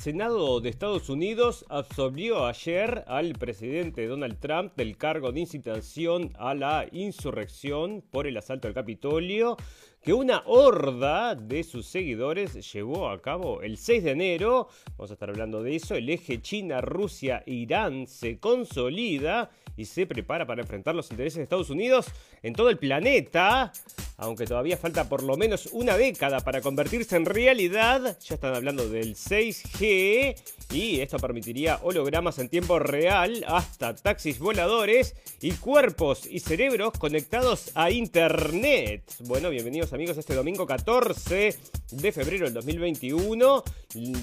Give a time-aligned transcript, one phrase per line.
[0.00, 6.54] Senado de Estados Unidos absolvió ayer al presidente Donald Trump del cargo de incitación a
[6.54, 9.58] la insurrección por el asalto al Capitolio
[10.00, 14.68] que una horda de sus seguidores llevó a cabo el 6 de enero.
[14.96, 15.94] Vamos a estar hablando de eso.
[15.94, 22.06] El eje China-Rusia-Irán se consolida y se prepara para enfrentar los intereses de Estados Unidos
[22.42, 23.72] en todo el planeta.
[24.16, 28.86] Aunque todavía falta por lo menos una década para convertirse en realidad, ya están hablando
[28.86, 30.36] del 6G
[30.72, 37.70] y esto permitiría hologramas en tiempo real hasta taxis voladores y cuerpos y cerebros conectados
[37.74, 39.02] a Internet.
[39.20, 41.56] Bueno, bienvenidos amigos este domingo 14
[41.92, 43.64] de febrero del 2021.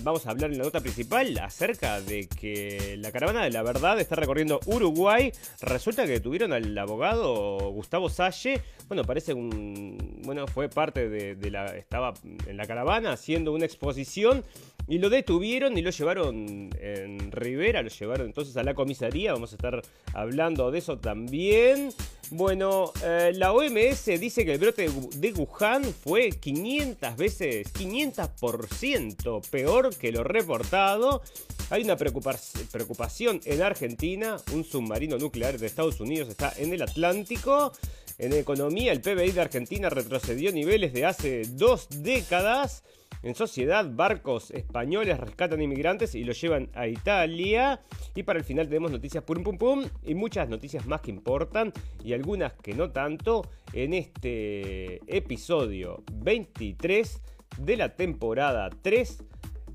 [0.04, 4.00] Vamos a hablar en la nota principal acerca de que la caravana de la verdad
[4.00, 5.32] está recorriendo Uruguay.
[5.62, 8.62] Resulta que detuvieron al abogado Gustavo Salle.
[8.88, 12.14] Bueno, parece un bueno, fue parte de, la, estaba
[12.46, 14.44] en la caravana haciendo una exposición
[14.88, 19.52] y lo detuvieron y lo llevaron en Rivera, lo llevaron entonces a la comisaría, vamos
[19.52, 19.82] a estar
[20.14, 21.90] hablando de eso también.
[22.30, 29.96] Bueno, eh, la OMS dice que el brote de Wuhan fue 500 veces, 500% peor
[29.96, 31.22] que lo reportado.
[31.70, 37.74] Hay una preocupación en Argentina, un submarino nuclear de Estados Unidos está en el Atlántico.
[38.18, 42.84] En economía, el PBI de Argentina retrocedió niveles de hace dos décadas.
[43.28, 47.82] En sociedad, barcos españoles rescatan inmigrantes y los llevan a Italia.
[48.16, 51.74] Y para el final tenemos noticias pum pum pum y muchas noticias más que importan
[52.06, 53.42] y algunas que no tanto
[53.74, 57.22] en este episodio 23
[57.58, 59.26] de la temporada 3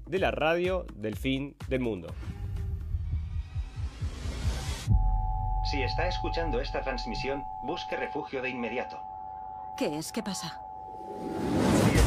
[0.07, 2.09] de la radio del fin del mundo.
[5.71, 8.99] Si está escuchando esta transmisión, busque refugio de inmediato.
[9.77, 10.11] ¿Qué es?
[10.11, 10.59] ¿Qué pasa?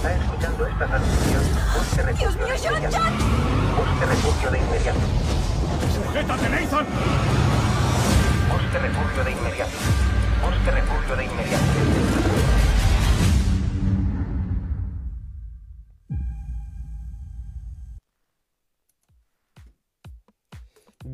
[0.05, 1.41] Está escuchando esta transmisión,
[1.73, 3.05] busque refugio de inmediato.
[3.75, 4.99] Busque refugio de inmediato.
[5.95, 6.85] ¡Sujétate, Nathan!
[8.51, 9.71] Busque refugio de inmediato.
[10.43, 12.44] Busque refugio de inmediato.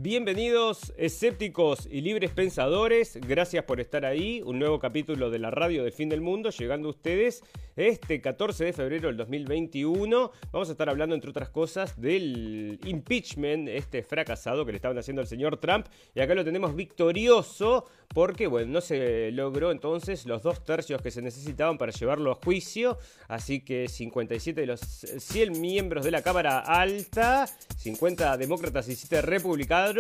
[0.04, 5.84] Bienvenidos escépticos y libres pensadores, gracias por estar ahí, un nuevo capítulo de la radio
[5.84, 7.44] del fin del mundo llegando a ustedes
[7.76, 10.32] este 14 de febrero del 2021.
[10.52, 15.22] Vamos a estar hablando entre otras cosas del impeachment, este fracasado que le estaban haciendo
[15.22, 15.86] al señor Trump.
[16.16, 21.12] Y acá lo tenemos victorioso porque bueno, no se logró entonces los dos tercios que
[21.12, 22.98] se necesitaban para llevarlo a juicio,
[23.28, 27.48] así que 57 de los 100 miembros de la Cámara Alta,
[27.78, 29.91] 50 demócratas y 7 republicanos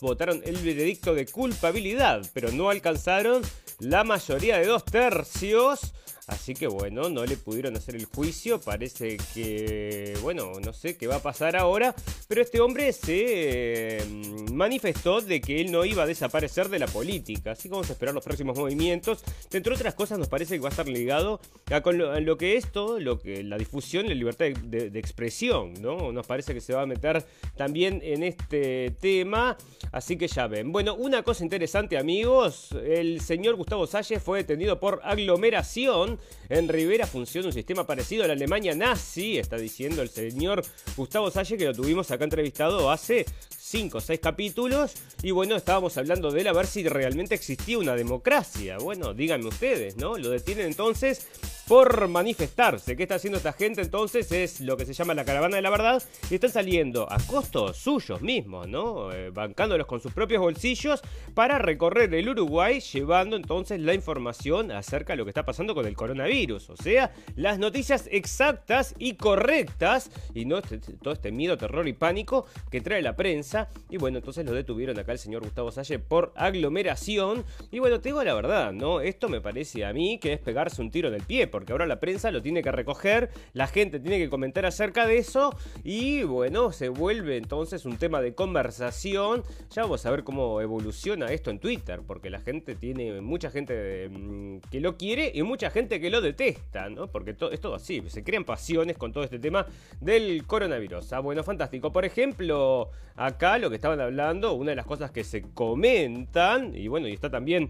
[0.00, 3.42] votaron el veredicto de culpabilidad, pero no alcanzaron
[3.78, 5.92] la mayoría de dos tercios.
[6.26, 8.60] Así que bueno, no le pudieron hacer el juicio.
[8.60, 11.94] Parece que, bueno, no sé qué va a pasar ahora.
[12.28, 16.86] Pero este hombre se mm, manifestó de que él no iba a desaparecer de la
[16.86, 17.52] política.
[17.52, 19.24] Así que vamos a esperar los próximos movimientos.
[19.52, 22.70] Entre otras cosas, nos parece que va a estar ligado a, con lo, que es
[22.70, 26.12] todo, lo que, la difusión la libertad de, expresión, ¿no?
[26.12, 27.24] Nos parece que se va a meter
[27.56, 29.56] también en este tema.
[29.90, 30.70] Así que ya ven.
[30.70, 32.70] Bueno, una cosa interesante, amigos.
[32.84, 38.26] El señor Gustavo Salles fue detenido por aglomeración en Rivera funciona un sistema parecido a
[38.26, 40.64] la Alemania nazi, está diciendo el señor
[40.96, 43.24] Gustavo Salle, que lo tuvimos acá entrevistado hace
[43.58, 44.94] 5 o 6 capítulos.
[45.22, 48.78] Y bueno, estábamos hablando de él a ver si realmente existía una democracia.
[48.78, 50.18] Bueno, díganme ustedes, ¿no?
[50.18, 51.26] Lo detienen entonces
[51.70, 52.96] por manifestarse.
[52.96, 54.32] ¿Qué está haciendo esta gente entonces?
[54.32, 56.02] Es lo que se llama la caravana de la verdad.
[56.28, 59.12] Y están saliendo a costos suyos mismos, ¿no?
[59.12, 61.00] Eh, bancándolos con sus propios bolsillos
[61.32, 65.86] para recorrer el Uruguay, llevando entonces la información acerca de lo que está pasando con
[65.86, 66.70] el coronavirus.
[66.70, 70.10] O sea, las noticias exactas y correctas.
[70.34, 73.68] Y no este, todo este miedo, terror y pánico que trae la prensa.
[73.88, 77.44] Y bueno, entonces lo detuvieron acá el señor Gustavo Salle por aglomeración.
[77.70, 79.00] Y bueno, te digo la verdad, ¿no?
[79.00, 81.84] Esto me parece a mí que es pegarse un tiro en el pie porque ahora
[81.84, 85.54] la prensa lo tiene que recoger, la gente tiene que comentar acerca de eso
[85.84, 89.42] y bueno, se vuelve entonces un tema de conversación.
[89.70, 94.08] Ya vamos a ver cómo evoluciona esto en Twitter, porque la gente tiene mucha gente
[94.08, 97.08] mm, que lo quiere y mucha gente que lo detesta, ¿no?
[97.08, 99.66] Porque es todo así, se crean pasiones con todo este tema
[100.00, 101.12] del coronavirus.
[101.12, 101.92] Ah, bueno, fantástico.
[101.92, 106.88] Por ejemplo, acá lo que estaban hablando, una de las cosas que se comentan, y
[106.88, 107.68] bueno, y está también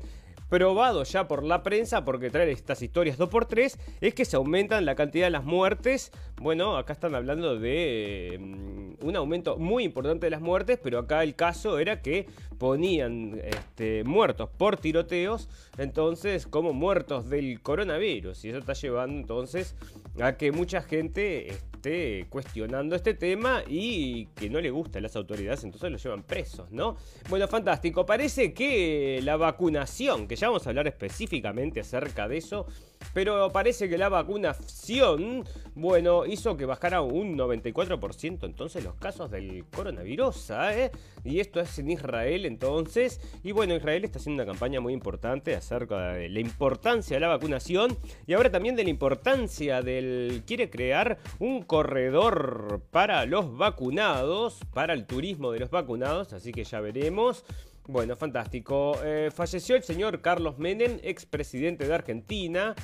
[0.50, 4.96] probado ya por la prensa, porque trae estas historias 2x3, es que se aumentan la
[4.96, 6.10] cantidad de las muertes.
[6.36, 11.22] Bueno, acá están hablando de mm, un aumento muy importante de las muertes, pero acá
[11.22, 12.26] el caso era que
[12.58, 15.48] ponían este, muertos por tiroteos,
[15.78, 18.44] entonces como muertos del coronavirus.
[18.44, 19.76] Y eso está llevando entonces
[20.18, 25.16] a que mucha gente esté cuestionando este tema y que no le gusta a las
[25.16, 26.96] autoridades, entonces lo llevan presos, ¿no?
[27.28, 28.04] Bueno, fantástico.
[28.04, 32.66] Parece que la vacunación, que ya vamos a hablar específicamente acerca de eso,
[33.12, 39.64] pero parece que la vacunación, bueno, hizo que bajara un 94% entonces los casos del
[39.74, 40.90] coronavirus, ¿eh?
[41.24, 43.20] Y esto es en Israel entonces.
[43.42, 47.28] Y bueno, Israel está haciendo una campaña muy importante acerca de la importancia de la
[47.28, 47.96] vacunación
[48.26, 50.42] y ahora también de la importancia del...
[50.46, 56.64] quiere crear un corredor para los vacunados, para el turismo de los vacunados, así que
[56.64, 57.44] ya veremos.
[57.86, 58.96] Bueno, fantástico.
[59.02, 62.74] Eh, falleció el señor Carlos Menem, expresidente de Argentina.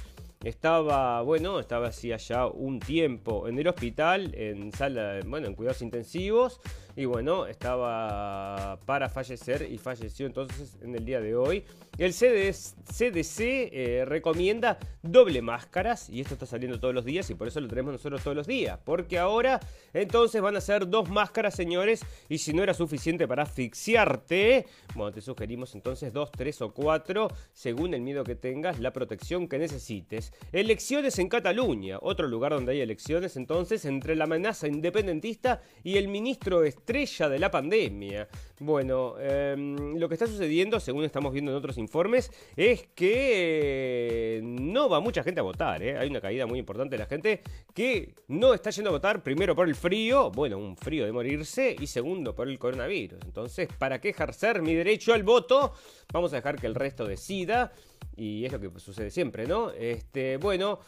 [0.46, 5.82] Estaba, bueno, estaba hacía ya un tiempo en el hospital, en sala, bueno, en cuidados
[5.82, 6.60] intensivos.
[6.96, 11.62] Y bueno, estaba para fallecer y falleció entonces en el día de hoy.
[11.98, 17.48] El CDC eh, recomienda doble máscaras y esto está saliendo todos los días y por
[17.48, 18.78] eso lo tenemos nosotros todos los días.
[18.82, 19.60] Porque ahora
[19.92, 25.12] entonces van a ser dos máscaras, señores, y si no era suficiente para asfixiarte, bueno,
[25.12, 29.58] te sugerimos entonces dos, tres o cuatro, según el miedo que tengas, la protección que
[29.58, 30.32] necesites.
[30.52, 36.08] Elecciones en Cataluña, otro lugar donde hay elecciones entonces entre la amenaza independentista y el
[36.08, 38.28] ministro estrella de la pandemia.
[38.60, 44.88] Bueno, em, lo que está sucediendo, según estamos viendo en otros informes, es que no
[44.88, 45.82] va mucha gente a votar.
[45.82, 45.98] ¿eh?
[45.98, 47.42] Hay una caída muy importante de la gente
[47.74, 51.74] que no está yendo a votar, primero por el frío, bueno, un frío de morirse,
[51.78, 53.18] y segundo por el coronavirus.
[53.24, 55.72] Entonces, ¿para qué ejercer mi derecho al voto?
[56.12, 57.72] Vamos a dejar que el resto decida.
[58.16, 59.72] Y es lo que sucede siempre, ¿no?
[59.72, 60.78] Este, bueno.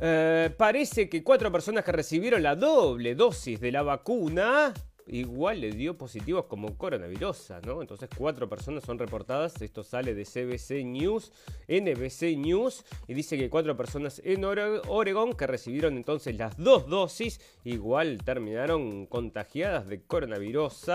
[0.00, 4.74] Eh, parece que cuatro personas que recibieron la doble dosis de la vacuna
[5.06, 7.80] igual le dio positivos como coronavirus, ¿no?
[7.80, 11.32] Entonces cuatro personas son reportadas, esto sale de CBC News,
[11.68, 17.40] NBC News, y dice que cuatro personas en Oregon que recibieron entonces las dos dosis,
[17.64, 20.86] igual terminaron contagiadas de coronavirus.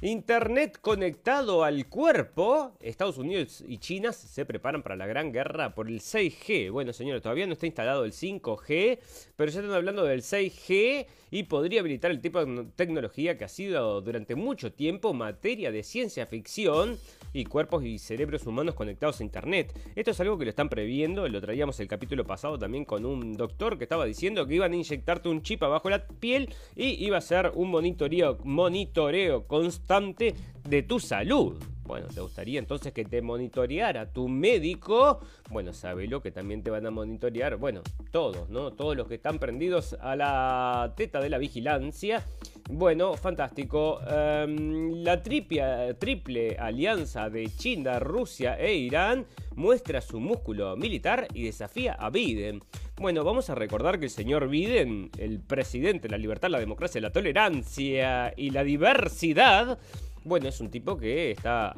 [0.00, 5.88] Internet conectado al cuerpo, Estados Unidos y China se preparan para la gran guerra por
[5.88, 6.70] el 6G.
[6.70, 8.98] Bueno, señores, todavía no está instalado el 5G,
[9.36, 13.48] pero ya están hablando del 6G y podría habilitar el tipo de tecnología que ha
[13.48, 16.98] sido durante mucho tiempo materia de ciencia ficción
[17.32, 19.78] y cuerpos y cerebros humanos conectados a Internet.
[19.96, 23.36] Esto es algo que lo están previendo, lo traíamos el capítulo pasado también con un
[23.36, 27.18] doctor que estaba diciendo que iban a inyectarte un chip abajo la piel y iba
[27.18, 30.34] a ser un monitoreo, monitoreo constante
[30.68, 31.73] de tu salud.
[31.84, 35.20] Bueno, ¿te gustaría entonces que te monitoreara tu médico?
[35.50, 35.72] Bueno,
[36.08, 38.72] lo que también te van a monitorear, bueno, todos, ¿no?
[38.72, 42.24] Todos los que están prendidos a la teta de la vigilancia.
[42.70, 44.00] Bueno, fantástico.
[44.08, 51.92] Em, la triple alianza de China, Rusia e Irán muestra su músculo militar y desafía
[51.92, 52.62] a Biden.
[52.96, 57.00] Bueno, vamos a recordar que el señor Biden, el presidente de la libertad, la democracia,
[57.00, 59.78] la tolerancia y la diversidad,
[60.24, 61.74] bueno, es un tipo que está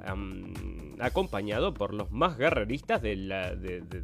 [1.00, 4.02] acompañado por los más guerreristas de la, de, de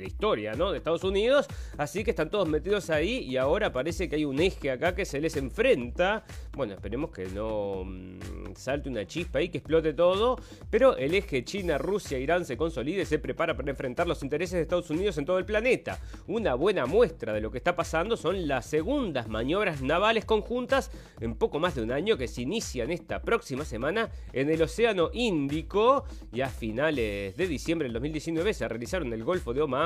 [0.00, 0.70] la historia, ¿no?
[0.70, 1.46] De Estados Unidos.
[1.76, 5.04] Así que están todos metidos ahí y ahora parece que hay un eje acá que
[5.04, 6.24] se les enfrenta.
[6.52, 10.38] Bueno, esperemos que no mm, salte una chispa ahí, que explote todo.
[10.70, 14.54] Pero el eje China, Rusia, Irán se consolide y se prepara para enfrentar los intereses
[14.54, 16.00] de Estados Unidos en todo el planeta.
[16.26, 20.90] Una buena muestra de lo que está pasando son las segundas maniobras navales conjuntas
[21.20, 25.10] en poco más de un año que se inician esta próxima semana en el Océano
[25.12, 29.83] Índico y a finales de diciembre del 2019 se realizaron en el Golfo de Oman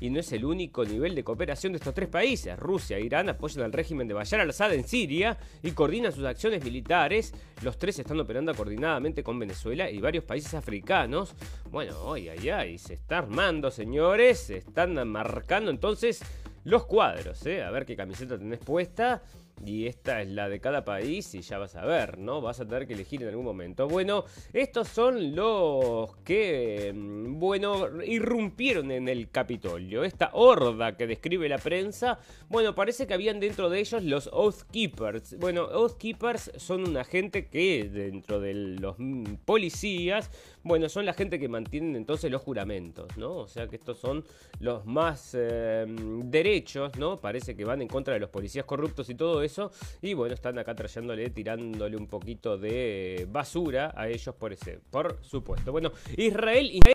[0.00, 2.58] y no es el único nivel de cooperación de estos tres países.
[2.58, 6.64] Rusia e Irán apoyan al régimen de Bashar al-Assad en Siria y coordinan sus acciones
[6.64, 7.32] militares.
[7.62, 11.34] Los tres están operando coordinadamente con Venezuela y varios países africanos.
[11.70, 14.38] Bueno, ay, ay, ay, se está armando, señores.
[14.40, 16.22] Se están marcando entonces
[16.64, 17.62] los cuadros, ¿eh?
[17.62, 19.22] A ver qué camiseta tenés puesta
[19.64, 22.40] y esta es la de cada país y ya vas a ver, ¿no?
[22.40, 23.88] Vas a tener que elegir en algún momento.
[23.88, 30.04] Bueno, estos son los que, mm, bueno, irrumpieron en el Capitolio.
[30.04, 32.18] Esta horda que describe la prensa,
[32.48, 35.38] bueno, parece que habían dentro de ellos los Oath Keepers.
[35.38, 40.30] Bueno, Oath Keepers son una gente que dentro de los mm, policías,
[40.64, 43.36] bueno, son la gente que mantienen entonces los juramentos, ¿no?
[43.36, 44.24] O sea que estos son
[44.60, 45.84] los más eh,
[46.24, 47.20] derechos, ¿no?
[47.20, 49.70] Parece que van en contra de los policías corruptos y todo eso.
[50.00, 55.18] Y bueno, están acá trayéndole, tirándole un poquito de basura a ellos por ese, por
[55.22, 55.70] supuesto.
[55.70, 56.70] Bueno, Israel...
[56.72, 56.94] Israel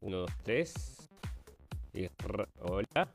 [0.00, 1.10] 1, 2, 3.
[2.60, 3.10] Hola.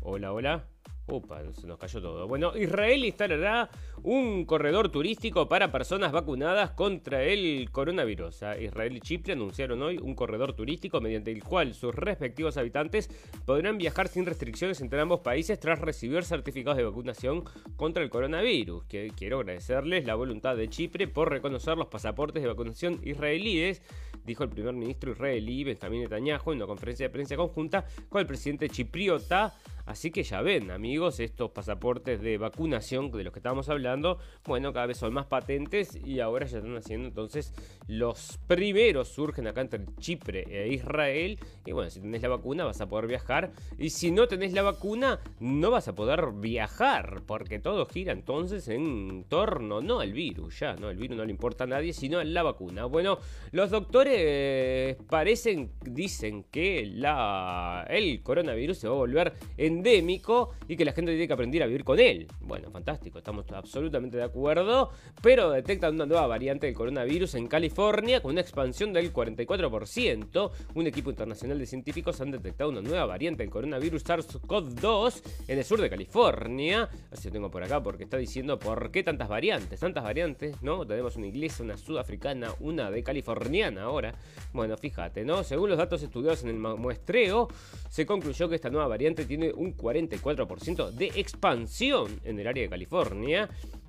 [0.00, 0.64] Hola, hola.
[1.08, 2.28] Upa, se nos cayó todo.
[2.28, 3.70] Bueno, Israel instalará
[4.02, 8.42] un corredor turístico para personas vacunadas contra el coronavirus.
[8.60, 13.08] Israel y Chipre anunciaron hoy un corredor turístico mediante el cual sus respectivos habitantes
[13.46, 17.44] podrán viajar sin restricciones entre ambos países tras recibir certificados de vacunación
[17.76, 18.84] contra el coronavirus.
[19.16, 23.82] quiero agradecerles la voluntad de Chipre por reconocer los pasaportes de vacunación israelíes,
[24.26, 28.26] dijo el primer ministro israelí Benjamín Netanyahu en una conferencia de prensa conjunta con el
[28.26, 29.54] presidente chipriota
[29.88, 34.74] Así que ya ven, amigos, estos pasaportes de vacunación de los que estábamos hablando, bueno,
[34.74, 37.54] cada vez son más patentes y ahora ya están haciendo entonces
[37.86, 41.38] los primeros surgen acá entre Chipre e Israel.
[41.64, 43.50] Y bueno, si tenés la vacuna vas a poder viajar.
[43.78, 47.22] Y si no tenés la vacuna, no vas a poder viajar.
[47.26, 50.90] Porque todo gira entonces en torno, no al virus, ya, ¿no?
[50.90, 52.84] El virus no le importa a nadie, sino a la vacuna.
[52.84, 53.20] Bueno,
[53.52, 59.32] los doctores parecen, dicen que la, el coronavirus se va a volver
[59.78, 62.26] endémico y que la gente tiene que aprender a vivir con él.
[62.40, 64.90] Bueno, fantástico, estamos absolutamente de acuerdo.
[65.22, 70.50] Pero detectan una nueva variante del coronavirus en California con una expansión del 44%.
[70.74, 75.64] Un equipo internacional de científicos han detectado una nueva variante del coronavirus SARS-CoV-2 en el
[75.64, 76.88] sur de California.
[77.10, 79.80] Así lo tengo por acá porque está diciendo por qué tantas variantes.
[79.80, 80.86] Tantas variantes, ¿no?
[80.86, 84.14] Tenemos una inglesa, una sudafricana, una de californiana ahora.
[84.52, 85.44] Bueno, fíjate, ¿no?
[85.44, 87.48] Según los datos estudiados en el muestreo,
[87.88, 92.68] se concluyó que esta nueva variante tiene un 44% de expansión en el área de
[92.68, 93.48] California.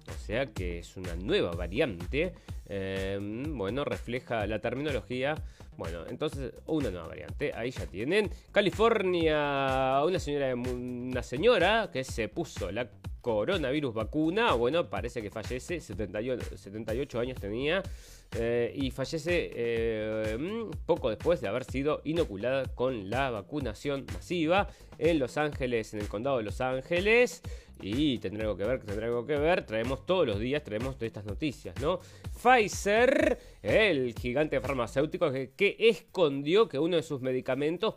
[0.09, 2.33] O sea que es una nueva variante.
[2.67, 5.35] Em, bueno, refleja la terminología.
[5.77, 7.51] Bueno, entonces una nueva variante.
[7.53, 8.29] Ahí ya tienen.
[8.51, 12.89] California, una señora, una señora que se puso la
[13.21, 14.53] coronavirus vacuna.
[14.53, 15.79] Bueno, parece que fallece.
[15.79, 17.83] 78, años tenía.
[18.35, 20.37] Eh, y fallece eh,
[20.85, 24.67] poco después de haber sido inoculada con la vacunación masiva
[24.99, 27.41] en Los Ángeles, en el condado de Los Ángeles.
[27.81, 29.65] Y tendrá algo que ver, tendrá algo que ver.
[29.65, 31.99] Traemos todos los días, traemos todas estas noticias, ¿no?
[32.41, 37.95] Pfizer, el gigante farmacéutico que, escondió que uno de sus medicamentos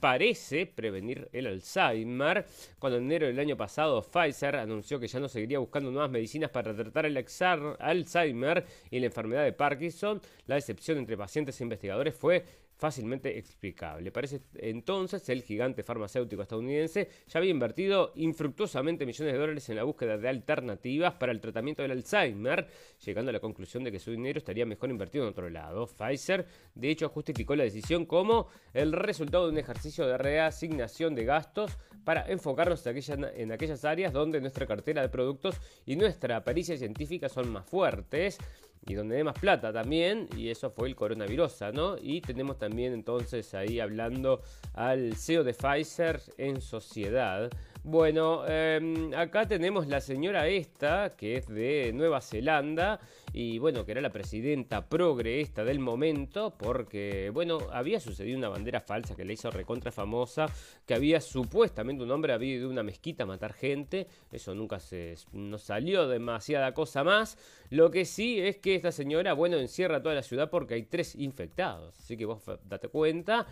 [0.00, 2.44] parece prevenir el Alzheimer.
[2.78, 6.50] Cuando en enero del año pasado Pfizer anunció que ya no seguiría buscando nuevas medicinas
[6.50, 12.14] para tratar el Alzheimer y la enfermedad de Parkinson, la decepción entre pacientes e investigadores
[12.14, 12.44] fue
[12.80, 14.10] fácilmente explicable.
[14.10, 19.84] Parece entonces el gigante farmacéutico estadounidense ya había invertido infructuosamente millones de dólares en la
[19.84, 22.66] búsqueda de alternativas para el tratamiento del Alzheimer,
[23.04, 25.86] llegando a la conclusión de que su dinero estaría mejor invertido en otro lado.
[25.86, 31.26] Pfizer, de hecho, justificó la decisión como el resultado de un ejercicio de reasignación de
[31.26, 37.28] gastos para enfocarnos en aquellas áreas donde nuestra cartera de productos y nuestra pericia científica
[37.28, 38.38] son más fuertes
[38.86, 41.96] y donde dé más plata también, y eso fue el coronavirus, ¿no?
[42.00, 44.42] Y tenemos también entonces ahí hablando
[44.74, 47.50] al CEO de Pfizer en sociedad.
[47.82, 53.00] Bueno, em, acá tenemos la señora esta, que es de Nueva Zelanda,
[53.32, 58.48] y bueno, que era la presidenta progre esta del momento, porque bueno, había sucedido una
[58.48, 60.46] bandera falsa que le hizo recontra famosa,
[60.86, 64.80] que había supuestamente un hombre había ido a una mezquita a matar gente, eso nunca
[64.80, 67.38] se no salió demasiada cosa más,
[67.70, 71.14] lo que sí es que esta señora, bueno, encierra toda la ciudad porque hay tres
[71.14, 73.46] infectados, así que vos date cuenta.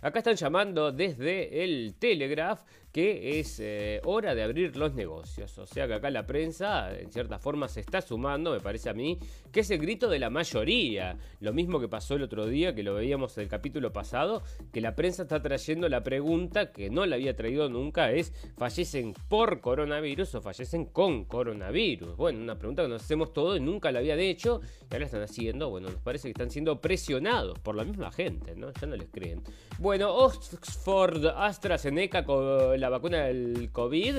[0.00, 2.62] Acá están llamando desde el Telegraph
[2.94, 5.58] que es eh, hora de abrir los negocios.
[5.58, 8.94] O sea que acá la prensa, en cierta forma, se está sumando, me parece a
[8.94, 9.18] mí,
[9.54, 11.16] que es el grito de la mayoría.
[11.40, 14.80] Lo mismo que pasó el otro día, que lo veíamos en el capítulo pasado, que
[14.80, 19.60] la prensa está trayendo la pregunta que no la había traído nunca, es ¿fallecen por
[19.60, 22.16] coronavirus o fallecen con coronavirus?
[22.16, 25.22] Bueno, una pregunta que nos hacemos todos y nunca la habían hecho, y ahora están
[25.22, 28.72] haciendo, bueno, nos parece que están siendo presionados por la misma gente, ¿no?
[28.72, 29.42] Ya no les creen.
[29.78, 34.16] Bueno, Oxford AstraZeneca con la vacuna del COVID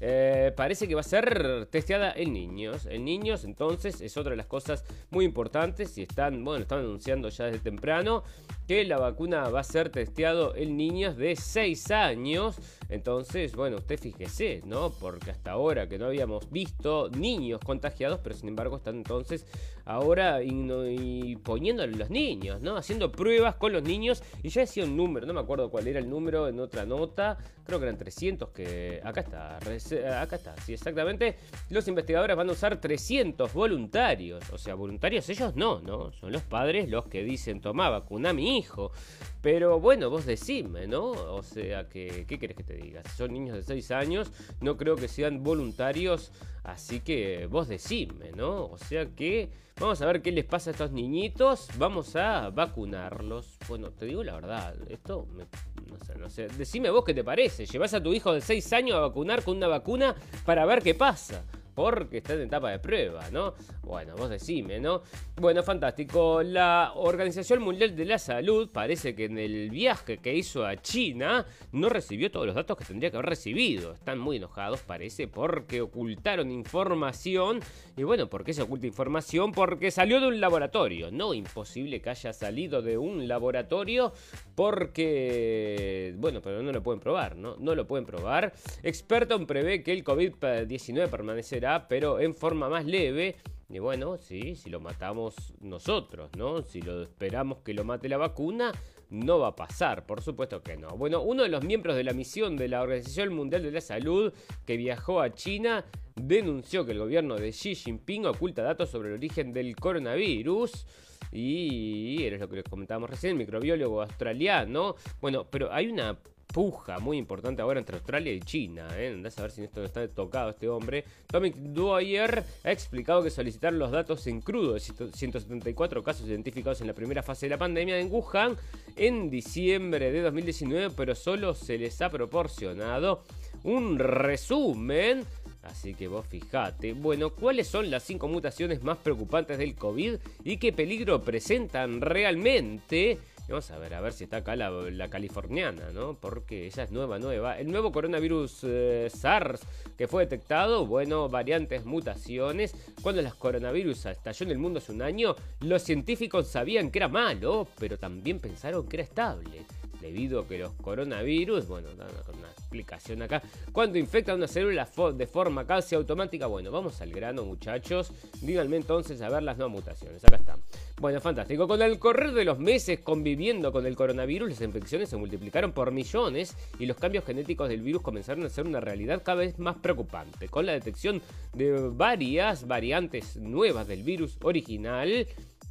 [0.00, 2.86] eh, parece que va a ser testeada en niños.
[2.86, 5.96] En niños, entonces, es otra de las cosas muy importantes.
[5.98, 8.22] Y están, bueno, están anunciando ya desde temprano
[8.66, 12.56] que la vacuna va a ser testeado en niños de 6 años.
[12.88, 14.90] Entonces, bueno, usted fíjese, ¿no?
[14.90, 19.46] Porque hasta ahora que no habíamos visto niños contagiados, pero sin embargo están entonces
[19.88, 22.76] ahora y, poniéndole los niños, ¿no?
[22.76, 24.22] Haciendo pruebas con los niños.
[24.42, 27.38] Y ya decía un número, no me acuerdo cuál era el número en otra nota.
[27.64, 29.00] Creo que eran 300 que...
[29.02, 31.36] Acá está, acá está, sí, exactamente.
[31.70, 34.44] Los investigadores van a usar 300 voluntarios.
[34.52, 36.12] O sea, voluntarios ellos no, ¿no?
[36.12, 38.92] Son los padres los que dicen, toma, vacuna a mi hijo.
[39.40, 41.10] Pero bueno, vos decime, ¿no?
[41.10, 43.02] O sea, que, ¿qué querés que te diga?
[43.04, 44.30] Si son niños de 6 años,
[44.60, 46.32] no creo que sean voluntarios
[46.68, 48.66] Así que vos decime, ¿no?
[48.66, 49.48] O sea que
[49.80, 51.68] vamos a ver qué les pasa a estos niñitos.
[51.78, 53.56] Vamos a vacunarlos.
[53.68, 56.48] Bueno, te digo la verdad, esto no sé, no sé.
[56.48, 57.64] Decime vos qué te parece.
[57.64, 60.94] Llevas a tu hijo de 6 años a vacunar con una vacuna para ver qué
[60.94, 61.42] pasa
[61.78, 63.54] porque está en etapa de prueba, ¿no?
[63.84, 65.02] Bueno, vos decime, ¿no?
[65.36, 66.42] Bueno, fantástico.
[66.42, 71.46] La Organización Mundial de la Salud parece que en el viaje que hizo a China
[71.70, 73.92] no recibió todos los datos que tendría que haber recibido.
[73.92, 77.60] Están muy enojados, parece, porque ocultaron información.
[77.96, 79.52] Y bueno, ¿por qué se oculta información?
[79.52, 81.12] Porque salió de un laboratorio.
[81.12, 84.12] No, imposible que haya salido de un laboratorio
[84.56, 87.54] porque, bueno, pero no lo pueden probar, ¿no?
[87.60, 88.52] No lo pueden probar.
[88.82, 93.36] Experto prevé que el COVID-19 permanecerá pero en forma más leve.
[93.70, 96.62] Y bueno, sí, si lo matamos nosotros, ¿no?
[96.62, 98.72] Si lo esperamos que lo mate la vacuna,
[99.10, 100.96] no va a pasar, por supuesto que no.
[100.96, 104.32] Bueno, uno de los miembros de la misión de la Organización Mundial de la Salud
[104.64, 105.84] que viajó a China
[106.14, 110.86] denunció que el gobierno de Xi Jinping oculta datos sobre el origen del coronavirus.
[111.30, 114.96] Y eres lo que les comentábamos recién, microbiólogo australiano.
[115.20, 116.18] Bueno, pero hay una
[116.52, 118.88] puja muy importante ahora entre Australia y China.
[118.96, 119.22] ¿eh?
[119.36, 121.04] A ver si esto está tocado este hombre.
[121.26, 126.86] Tommy Dwyer ha explicado que solicitaron los datos en crudo de 174 casos identificados en
[126.86, 128.56] la primera fase de la pandemia en Wuhan
[128.96, 133.22] en diciembre de 2019, pero solo se les ha proporcionado
[133.64, 135.24] un resumen.
[135.62, 136.94] Así que vos fijate.
[136.94, 140.14] Bueno, ¿cuáles son las cinco mutaciones más preocupantes del COVID
[140.44, 143.18] y qué peligro presentan realmente?
[143.48, 146.14] Vamos a ver, a ver si está acá la, californiana, ¿no?
[146.14, 147.58] Porque esa es nueva, nueva.
[147.58, 149.60] El nuevo coronavirus eh, SARS
[149.96, 152.74] que fue detectado, bueno, variantes, mutaciones.
[153.02, 157.08] Cuando el coronavirus estalló en el mundo hace un año, los científicos sabían que era
[157.08, 159.64] malo, pero también pensaron que era estable
[160.00, 165.26] debido a que los coronavirus, bueno, dan una explicación acá, cuando infectan una célula de
[165.26, 170.24] forma casi automática, bueno, vamos al grano muchachos, díganme entonces a ver las nuevas mutaciones,
[170.24, 170.60] acá están.
[171.00, 175.16] Bueno, fantástico, con el correr de los meses conviviendo con el coronavirus, las infecciones se
[175.16, 179.40] multiplicaron por millones y los cambios genéticos del virus comenzaron a ser una realidad cada
[179.40, 181.22] vez más preocupante, con la detección
[181.54, 185.26] de varias variantes nuevas del virus original,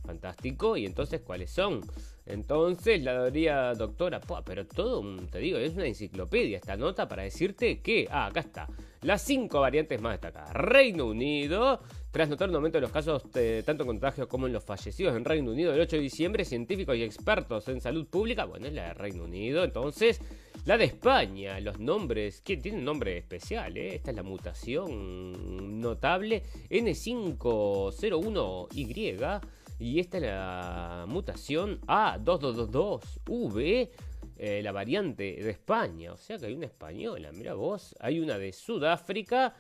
[0.06, 1.82] fantástico, y entonces, ¿cuáles son?
[2.27, 7.79] Entonces la teoría doctora, pero todo, te digo, es una enciclopedia esta nota para decirte
[7.79, 8.67] que, ah, acá está,
[9.01, 10.51] las cinco variantes más destacadas.
[10.53, 11.79] Reino Unido,
[12.11, 13.23] tras notar un aumento de los casos
[13.65, 17.03] tanto contagio como en los fallecidos en Reino Unido el 8 de diciembre, científicos y
[17.03, 20.19] expertos en salud pública, bueno, es la de Reino Unido, entonces
[20.65, 23.95] la de España, los nombres, que tiene un nombre especial, ¿eh?
[23.95, 29.47] esta es la mutación notable N501Y
[29.79, 33.89] y esta es la mutación A2222V,
[34.37, 36.13] eh, la variante de España.
[36.13, 37.95] O sea que hay una española, mira vos.
[37.99, 39.53] Hay una de Sudáfrica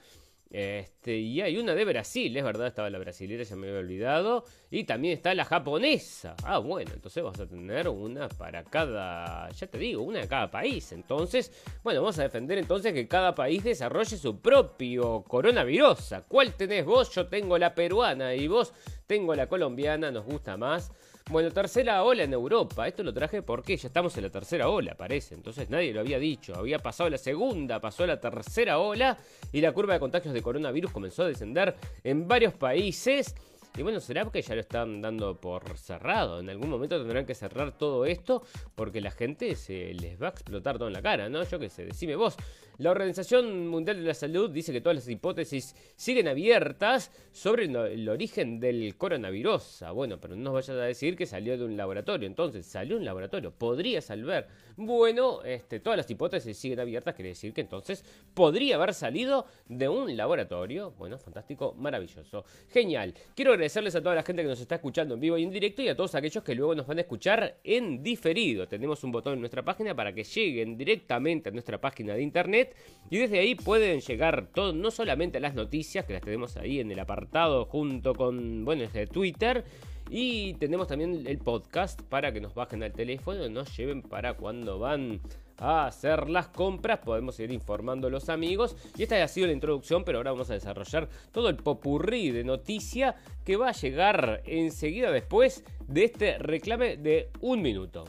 [0.49, 4.45] este, y hay una de Brasil, es verdad, estaba la brasilera, ya me había olvidado.
[4.69, 6.35] Y también está la japonesa.
[6.43, 10.49] Ah, bueno, entonces vas a tener una para cada, ya te digo, una de cada
[10.49, 10.91] país.
[10.91, 11.51] Entonces,
[11.83, 16.15] bueno, vamos a defender entonces que cada país desarrolle su propio coronavirus.
[16.27, 17.13] ¿Cuál tenés vos?
[17.13, 18.73] Yo tengo la peruana y vos
[19.05, 20.91] tengo la colombiana, nos gusta más.
[21.29, 22.87] Bueno, tercera ola en Europa.
[22.87, 25.35] Esto lo traje porque ya estamos en la tercera ola, parece.
[25.35, 26.55] Entonces nadie lo había dicho.
[26.55, 29.17] Había pasado la segunda, pasó la tercera ola
[29.51, 33.35] y la curva de contagios de coronavirus comenzó a descender en varios países.
[33.75, 36.39] Y bueno, será porque ya lo están dando por cerrado.
[36.39, 40.31] En algún momento tendrán que cerrar todo esto porque la gente se les va a
[40.31, 41.43] explotar todo en la cara, ¿no?
[41.43, 42.37] Yo qué sé, decime vos.
[42.79, 48.07] La Organización Mundial de la Salud dice que todas las hipótesis siguen abiertas sobre el
[48.07, 49.81] origen del coronavirus.
[49.81, 52.27] Ah, bueno, pero no nos vayas a decir que salió de un laboratorio.
[52.27, 53.49] Entonces, salió de un laboratorio.
[53.49, 54.47] Podría salvar.
[54.79, 57.15] Bueno, este, todas las hipótesis siguen abiertas.
[57.15, 60.91] Quiere decir que entonces podría haber salido de un laboratorio.
[60.99, 62.45] Bueno, fantástico, maravilloso.
[62.69, 63.15] Genial.
[63.35, 65.81] Quiero agradecerles a toda la gente que nos está escuchando en vivo y en directo
[65.81, 68.67] y a todos aquellos que luego nos van a escuchar en diferido.
[68.67, 72.75] Tenemos un botón en nuestra página para que lleguen directamente a nuestra página de internet
[73.09, 76.91] y desde ahí pueden llegar todo, no solamente las noticias, que las tenemos ahí en
[76.91, 79.65] el apartado junto con, bueno, desde Twitter.
[80.09, 84.79] Y tenemos también el podcast para que nos bajen al teléfono nos lleven para cuando
[84.79, 85.19] van
[85.57, 86.99] a hacer las compras.
[86.99, 88.75] Podemos ir informando a los amigos.
[88.97, 92.43] Y esta ha sido la introducción, pero ahora vamos a desarrollar todo el popurrí de
[92.43, 98.05] noticia que va a llegar enseguida después de este reclame de un minuto.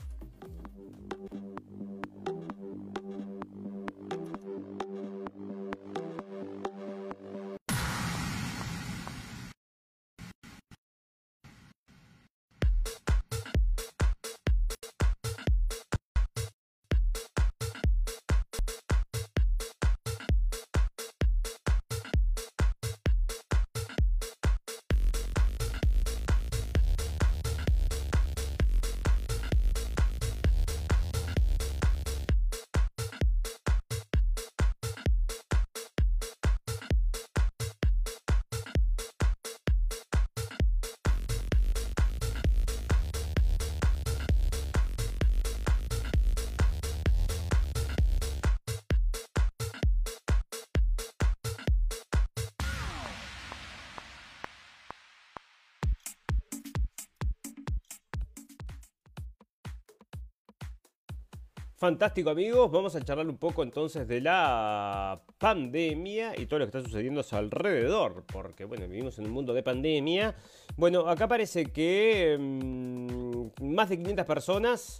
[61.79, 66.77] Fantástico amigos, vamos a charlar un poco entonces de la pandemia y todo lo que
[66.77, 70.35] está sucediendo a su alrededor, porque bueno, vivimos en un mundo de pandemia.
[70.77, 74.99] Bueno, acá parece que mm, más de 500 personas,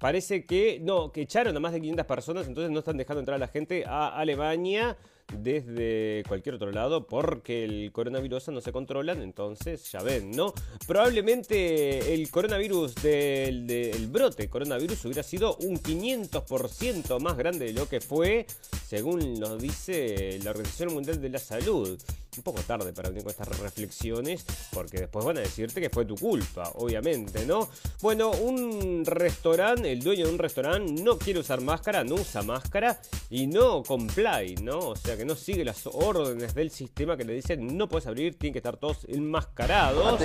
[0.00, 3.36] parece que, no, que echaron a más de 500 personas, entonces no están dejando entrar
[3.36, 4.96] a la gente a Alemania
[5.38, 10.52] desde cualquier otro lado porque el coronavirus no se controlan, entonces ya ven, ¿no?
[10.86, 18.00] Probablemente el coronavirus del, brote coronavirus hubiera sido un 500% más grande de lo que
[18.00, 18.46] fue,
[18.86, 22.00] según lo dice la Organización Mundial de la Salud
[22.36, 26.04] un poco tarde para venir con estas reflexiones, porque después van a decirte que fue
[26.04, 27.68] tu culpa, obviamente, ¿no?
[28.00, 33.00] Bueno, un restaurante, el dueño de un restaurante no quiere usar máscara, no usa máscara
[33.28, 34.78] y no comply, ¿no?
[34.78, 38.38] O sea que no sigue las órdenes del sistema que le dicen no puedes abrir,
[38.38, 40.20] tienen que estar todos enmascarados.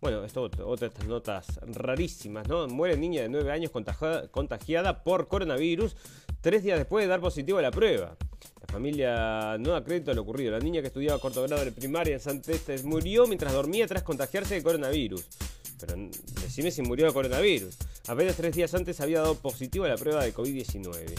[0.00, 2.66] Bueno, esto otra de estas notas rarísimas, ¿no?
[2.68, 3.70] Muere niña de 9 años
[4.30, 5.96] contagiada por coronavirus
[6.40, 8.16] tres días después de dar positivo a la prueba.
[8.74, 10.50] Familia no acredita lo ocurrido.
[10.50, 14.56] La niña que estudiaba cuarto grado de primaria en Santestes murió mientras dormía tras contagiarse
[14.56, 15.24] de coronavirus.
[15.78, 15.94] Pero
[16.42, 17.76] decime si murió de coronavirus.
[18.08, 21.14] Apenas tres días antes había dado positivo a la prueba de COVID-19.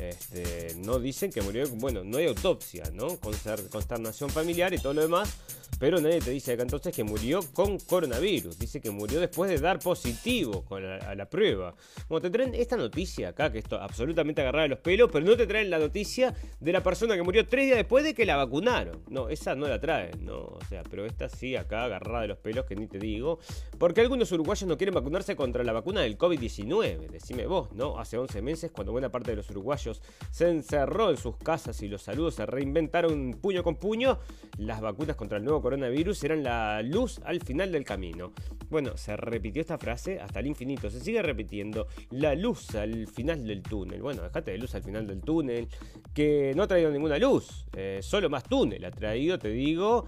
[0.00, 3.16] Este, no dicen que murió, bueno, no hay autopsia, ¿no?
[3.18, 5.32] Consternación familiar y todo lo demás,
[5.78, 8.58] pero nadie te dice acá entonces que murió con coronavirus.
[8.58, 11.74] Dice que murió después de dar positivo a la prueba.
[12.08, 15.36] Bueno, te traen esta noticia acá, que esto absolutamente agarrada de los pelos, pero no
[15.36, 18.36] te traen la noticia de la persona que murió tres días después de que la
[18.36, 19.02] vacunaron.
[19.08, 20.38] No, esa no la traen, ¿no?
[20.38, 23.38] O sea, pero esta sí, acá agarrada de los pelos, que ni te digo.
[23.78, 27.10] Porque algunos uruguayos no quieren vacunarse contra la vacuna del COVID-19.
[27.10, 27.98] Decime vos, ¿no?
[27.98, 31.88] Hace 11 meses, cuando buena parte de los uruguayos se encerró en sus casas y
[31.88, 34.18] los saludos se reinventaron puño con puño,
[34.58, 38.32] las vacunas contra el nuevo coronavirus eran la luz al final del camino.
[38.70, 43.44] Bueno, se repitió esta frase hasta el infinito, se sigue repitiendo, la luz al final
[43.44, 44.00] del túnel.
[44.00, 45.66] Bueno, dejate de luz al final del túnel,
[46.14, 50.06] que no ha traído ninguna luz, eh, solo más túnel ha traído, te digo.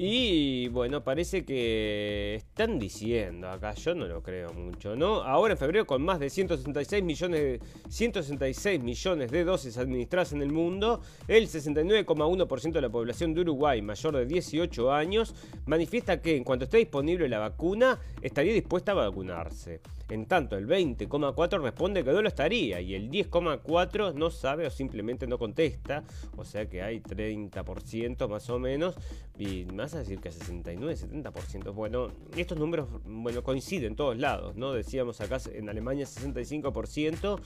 [0.00, 5.22] Y bueno, parece que están diciendo acá, yo no lo creo mucho, ¿no?
[5.22, 10.42] Ahora en febrero con más de 166 millones de, 166 millones de dosis administradas en
[10.42, 15.34] el mundo, el 69,1% de la población de Uruguay mayor de 18 años
[15.66, 19.80] manifiesta que en cuanto esté disponible la vacuna estaría dispuesta a vacunarse.
[20.10, 24.70] En tanto, el 20,4 responde que no lo estaría y el 10,4 no sabe o
[24.70, 26.02] simplemente no contesta,
[26.36, 28.94] o sea que hay 30% más o menos
[29.38, 31.72] y más a decir que 69, 70%.
[31.74, 34.72] Bueno, estos números bueno, coinciden en todos lados, ¿no?
[34.72, 37.40] Decíamos acá en Alemania 65%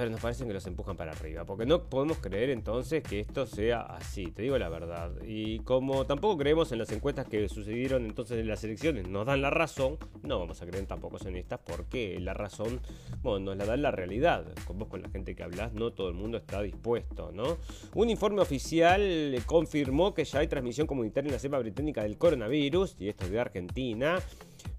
[0.00, 3.44] pero nos parece que los empujan para arriba, porque no podemos creer entonces que esto
[3.44, 5.12] sea así, te digo la verdad.
[5.26, 9.42] Y como tampoco creemos en las encuestas que sucedieron entonces en las elecciones, nos dan
[9.42, 12.80] la razón, no vamos a creer tampoco en estas, porque la razón,
[13.22, 14.46] bueno, nos la da la realidad.
[14.64, 17.58] Con vos, con la gente que hablas, no todo el mundo está dispuesto, ¿no?
[17.94, 22.96] Un informe oficial confirmó que ya hay transmisión comunitaria en la cepa británica del coronavirus,
[22.98, 24.18] y esto es de Argentina.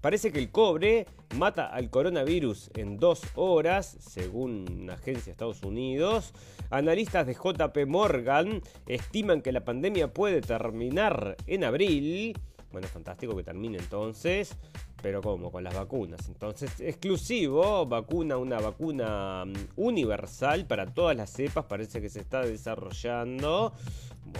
[0.00, 5.62] Parece que el cobre mata al coronavirus en dos horas, según una agencia de Estados
[5.62, 6.34] Unidos.
[6.70, 12.38] Analistas de JP Morgan estiman que la pandemia puede terminar en abril.
[12.70, 14.56] Bueno, fantástico que termine entonces.
[15.02, 15.50] Pero ¿cómo?
[15.50, 16.28] Con las vacunas.
[16.28, 22.42] Entonces, exclusivo, vacuna, una vacuna mm, universal para todas las cepas, parece que se está
[22.42, 23.72] desarrollando.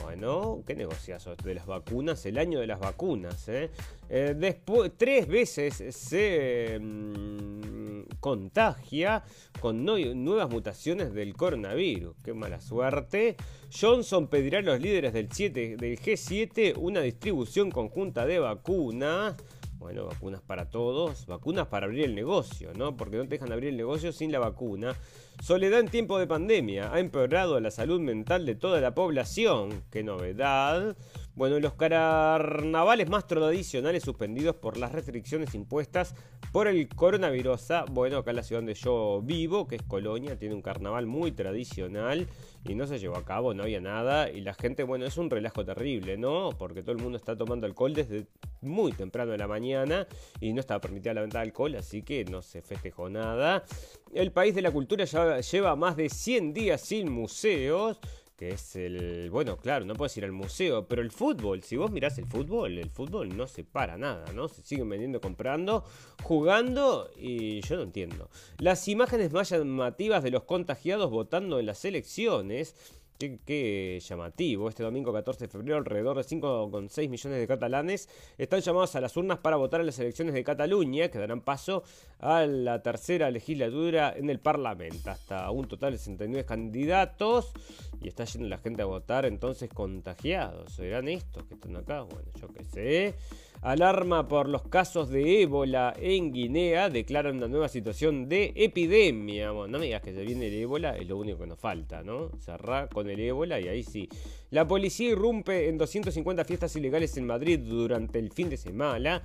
[0.05, 3.48] Bueno, qué negociazo de las vacunas, el año de las vacunas.
[3.48, 3.70] ¿eh?
[4.09, 9.25] eh después, tres veces se mm, contagia
[9.61, 12.16] con nuevas mutaciones del coronavirus.
[12.25, 13.37] Qué mala suerte.
[13.72, 19.35] Johnson pedirá a los líderes del, 7, del G7 una distribución conjunta de vacunas.
[19.83, 22.97] Bueno, vacunas para todos, vacunas para abrir el negocio, ¿no?
[22.97, 24.95] Porque no te dejan abrir el negocio sin la vacuna.
[25.42, 29.83] Soledad en tiempo de pandemia ha empeorado la salud mental de toda la población.
[29.90, 30.97] ¡Qué novedad!
[31.35, 36.14] Bueno, los carnavales más tradicionales suspendidos por las restricciones impuestas
[36.53, 37.68] por el coronavirus.
[37.90, 41.33] Bueno, acá en la ciudad donde yo vivo, que es Colonia, tiene un carnaval muy
[41.33, 42.29] tradicional
[42.68, 44.29] y no se llevó a cabo, no había nada.
[44.29, 46.51] Y la gente, bueno, es un relajo terrible, ¿no?
[46.59, 48.27] Porque todo el mundo está tomando alcohol desde
[48.61, 50.07] muy temprano de la mañana
[50.38, 53.64] y no estaba permitida la venta de alcohol, así que no se festejó nada.
[54.12, 57.99] El país de la cultura ya lleva más de 100 días sin museos
[58.42, 59.31] que es el...
[59.31, 62.76] Bueno, claro, no puedes ir al museo, pero el fútbol, si vos mirás el fútbol,
[62.76, 64.48] el fútbol no se para nada, ¿no?
[64.48, 65.85] Se siguen vendiendo, comprando,
[66.24, 68.28] jugando y yo no entiendo.
[68.59, 72.74] Las imágenes más llamativas de los contagiados votando en las elecciones
[73.18, 74.68] Qué, llamativo.
[74.68, 79.16] Este domingo 14 de febrero, alrededor de 5,6 millones de catalanes están llamados a las
[79.16, 81.85] urnas para votar en las elecciones de Cataluña, que darán paso
[82.18, 85.11] a la tercera legislatura en el Parlamento.
[85.11, 87.53] Hasta un total de 69 candidatos.
[88.01, 90.72] Y está yendo la gente a votar, entonces contagiados.
[90.72, 92.03] ¿Serán estos que están acá?
[92.03, 93.14] Bueno, yo qué sé.
[93.62, 96.90] Alarma por los casos de ébola en Guinea.
[96.90, 99.53] Declaran una nueva situación de epidemia.
[99.53, 102.03] Bueno, no me digas que se viene el ébola, es lo único que nos falta,
[102.03, 102.33] ¿no?
[102.40, 104.09] Cerrar con el ébola y ahí sí.
[104.51, 108.57] La policía irrumpe en 250 fiestas ilegales en Madrid durante el fin de.
[108.57, 109.22] Semana,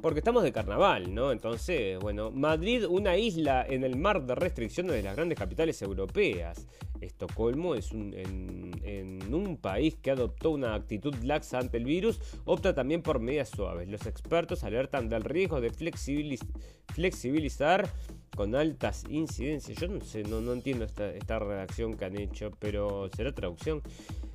[0.00, 1.30] porque estamos de carnaval, ¿no?
[1.30, 6.66] Entonces, bueno, Madrid, una isla en el mar de restricciones de las grandes capitales europeas.
[7.00, 12.74] Estocolmo es un, en, un país que adoptó una actitud laxa ante el virus, opta
[12.74, 13.88] también por medidas suaves.
[13.88, 15.70] Los expertos alertan del riesgo de
[16.94, 17.90] flexibilizar
[18.34, 19.78] con altas incidencias.
[19.78, 23.82] Yo no sé, no, no entiendo esta, esta redacción que han hecho, pero será traducción.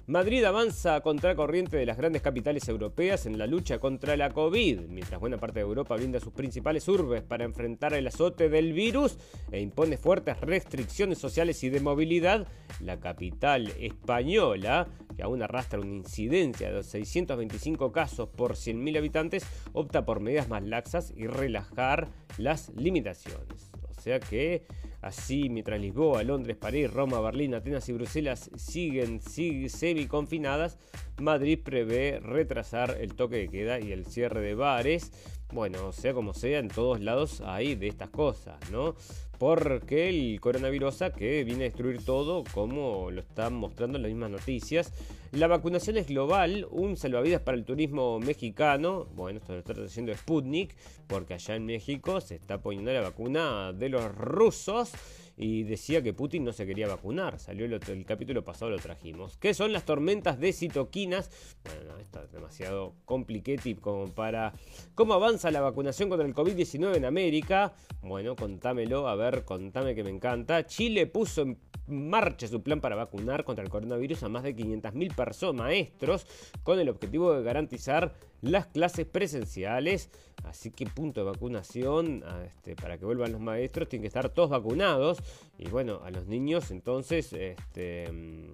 [0.05, 4.81] Madrid avanza contra corriente de las grandes capitales europeas en la lucha contra la COVID,
[4.89, 9.17] mientras buena parte de Europa brinda sus principales urbes para enfrentar el azote del virus
[9.49, 12.45] e impone fuertes restricciones sociales y de movilidad,
[12.81, 20.03] la capital española, que aún arrastra una incidencia de 625 casos por 100.000 habitantes, opta
[20.03, 23.71] por medidas más laxas y relajar las limitaciones.
[23.89, 24.65] O sea que
[25.03, 30.77] Así, mientras Lisboa, Londres, París, Roma, Berlín, Atenas y Bruselas siguen semi-confinadas,
[31.19, 35.11] Madrid prevé retrasar el toque de queda y el cierre de bares.
[35.51, 38.95] Bueno, sea como sea, en todos lados hay de estas cosas, ¿no?
[39.43, 44.93] Porque el coronavirus que viene a destruir todo, como lo están mostrando las mismas noticias.
[45.33, 49.05] La vacunación es global, un salvavidas para el turismo mexicano.
[49.13, 50.73] Bueno, esto lo está haciendo Sputnik,
[51.07, 54.93] porque allá en México se está poniendo la vacuna de los rusos
[55.35, 57.39] y decía que Putin no se quería vacunar.
[57.39, 59.37] Salió el, capítulo pasado, lo trajimos.
[59.37, 61.29] ¿Qué son las tormentas de citoquinas?
[61.63, 64.53] Bueno, esto es demasiado compliquete como para...
[64.95, 67.73] ¿Cómo avanza la vacunación contra el COVID-19 en América?
[68.01, 70.65] Bueno, contámelo, a ver, contame que me encanta.
[70.65, 75.15] Chile puso en marcha su plan para vacunar contra el coronavirus a más de 500.000
[75.15, 76.25] personas, maestros,
[76.63, 78.13] con el objetivo de garantizar
[78.43, 80.09] las clases presenciales.
[80.43, 84.49] Así que punto de vacunación, este, para que vuelvan los maestros, tienen que estar todos
[84.49, 85.17] vacunados.
[85.57, 88.51] Y bueno, a los niños entonces este, mm,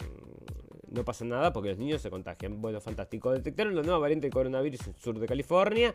[0.91, 2.62] no pasa nada porque los niños se contagian.
[2.62, 3.32] Bueno, fantástico.
[3.32, 5.93] Detectaron la nueva variante de coronavirus en el sur de California.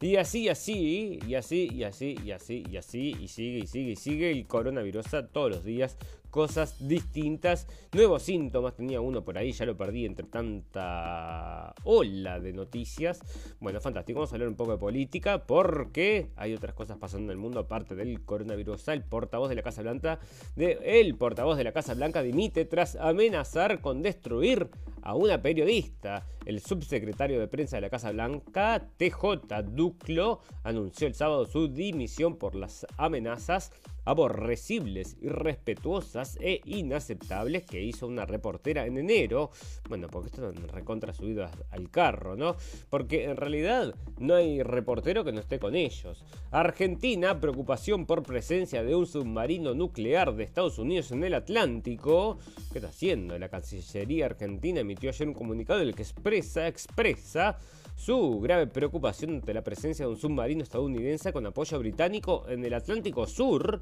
[0.00, 3.90] Y así, así, y así, y así, y así, y así, y sigue, y sigue,
[3.90, 5.96] y sigue el coronavirus todos los días
[6.32, 7.68] cosas distintas.
[7.92, 13.20] Nuevos síntomas, tenía uno por ahí, ya lo perdí entre tanta ola de noticias.
[13.60, 17.36] Bueno, fantástico, vamos a hablar un poco de política porque hay otras cosas pasando en
[17.36, 18.88] el mundo aparte del coronavirus.
[18.88, 20.18] El portavoz de la Casa Blanca,
[20.56, 24.70] el portavoz de la Casa Blanca dimite tras amenazar con destruir
[25.02, 26.26] a una periodista.
[26.46, 32.36] El subsecretario de prensa de la Casa Blanca, TJ Duclo, anunció el sábado su dimisión
[32.36, 33.70] por las amenazas
[34.04, 39.50] aborrecibles, irrespetuosas e inaceptables que hizo una reportera en enero.
[39.88, 42.56] Bueno, porque esto es recontra subido al carro, ¿no?
[42.90, 46.24] Porque en realidad no hay reportero que no esté con ellos.
[46.50, 52.38] Argentina, preocupación por presencia de un submarino nuclear de Estados Unidos en el Atlántico.
[52.72, 53.38] ¿Qué está haciendo?
[53.38, 57.58] La Cancillería Argentina emitió ayer un comunicado en el que expresa, expresa
[57.94, 62.74] su grave preocupación ante la presencia de un submarino estadounidense con apoyo británico en el
[62.74, 63.80] Atlántico Sur.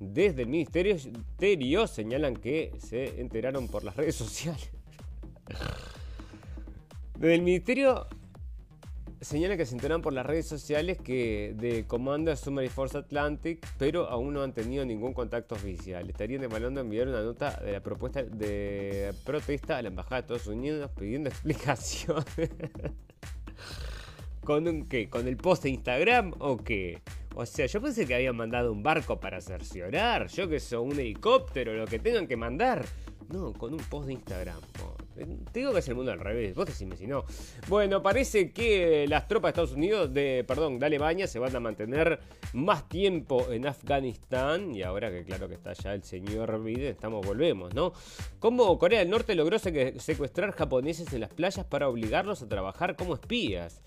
[0.00, 4.70] Desde el Ministerio señalan que se enteraron por las redes sociales.
[7.18, 8.06] Desde el Ministerio
[9.24, 14.08] señalan que se enteraron por las redes sociales que de Commander Submarine Force Atlantic, pero
[14.08, 16.08] aún no han tenido ningún contacto oficial.
[16.08, 20.46] Estarían evaluando enviar una nota de la propuesta de protesta a la Embajada de Estados
[20.46, 22.50] Unidos pidiendo explicaciones.
[24.42, 25.08] ¿Con un qué?
[25.08, 27.00] ¿Con el post de Instagram o qué?
[27.34, 30.92] O sea, yo pensé que habían mandado un barco para cerciorar, yo que soy un
[30.92, 32.84] helicóptero, lo que tengan que mandar.
[33.30, 34.60] No, con un post de Instagram.
[35.52, 37.24] te digo que es el mundo al revés, vos decime si no.
[37.68, 41.60] Bueno, parece que las tropas de Estados Unidos, de, perdón, de Alemania, se van a
[41.60, 42.20] mantener
[42.52, 44.74] más tiempo en Afganistán.
[44.74, 47.92] Y ahora que claro que está ya el señor Biden, estamos, volvemos, ¿no?
[48.38, 53.14] Como Corea del Norte logró secuestrar japoneses en las playas para obligarlos a trabajar como
[53.14, 53.82] espías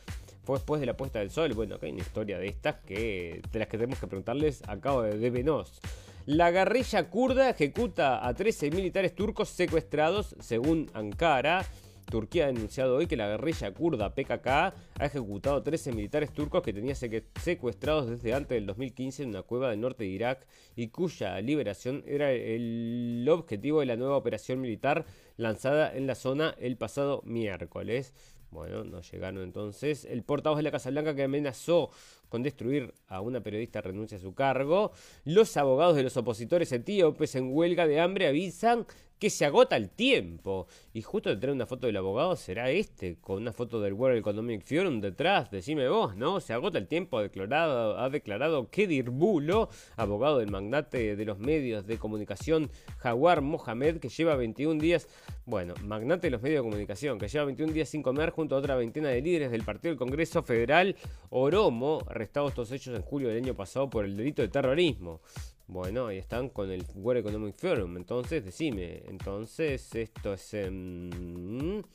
[0.48, 1.54] fue después de la puesta del sol.
[1.54, 4.80] Bueno, acá hay una historia de estas que de las que tenemos que preguntarles a
[4.80, 5.82] cabo de Venos.
[6.28, 11.66] La guerrilla kurda ejecuta a 13 militares turcos secuestrados, según Ankara.
[12.12, 16.74] Turquía ha denunciado hoy que la guerrilla kurda PKK ha ejecutado 13 militares turcos que
[16.74, 21.40] tenía secuestrados desde antes del 2015 en una cueva del norte de Irak y cuya
[21.40, 25.06] liberación era el objetivo de la nueva operación militar
[25.38, 28.14] lanzada en la zona el pasado miércoles.
[28.52, 30.06] Bueno, no llegaron entonces.
[30.06, 31.90] El portavoz de la Casa Blanca que amenazó
[32.30, 34.92] con destruir a una periodista renuncia a su cargo.
[35.26, 38.86] Los abogados de los opositores etíopes en huelga de hambre avisan
[39.20, 40.68] que se agota el tiempo.
[40.94, 44.18] Y justo detrás de una foto del abogado será este, con una foto del World
[44.18, 46.40] Economic Forum detrás, decime vos, ¿no?
[46.40, 51.40] Se agota el tiempo, ha declarado, ha declarado Kedir Bulo, abogado del magnate de los
[51.40, 55.08] medios de comunicación Jaguar Mohamed, que lleva 21 días,
[55.46, 58.60] bueno, magnate de los medios de comunicación, que lleva 21 días sin comer junto a
[58.60, 60.96] otra veintena de líderes del Partido del Congreso Federal
[61.30, 65.22] Oromo, arrestados todos ellos en julio del año pasado por el delito de terrorismo.
[65.68, 67.98] Bueno, ahí están con el World Economic Forum.
[67.98, 71.86] Entonces, decime, entonces esto es en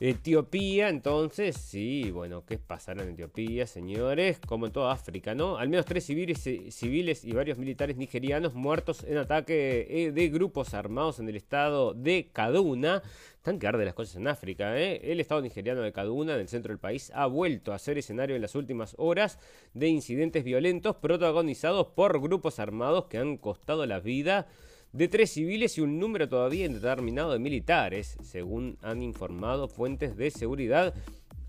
[0.00, 4.40] Etiopía, entonces, sí, bueno, ¿qué pasará en Etiopía, señores?
[4.40, 5.56] Como en toda África, ¿no?
[5.56, 10.74] Al menos tres civiles, civiles y varios militares nigerianos muertos en ataque eh, de grupos
[10.74, 13.04] armados en el estado de Kaduna.
[13.36, 15.00] Están que de las cosas en África, ¿eh?
[15.12, 18.34] El estado nigeriano de Kaduna, en el centro del país, ha vuelto a ser escenario
[18.34, 19.38] en las últimas horas
[19.74, 24.48] de incidentes violentos protagonizados por grupos armados que han costado la vida
[24.94, 30.30] de tres civiles y un número todavía indeterminado de militares, según han informado fuentes de
[30.30, 30.94] seguridad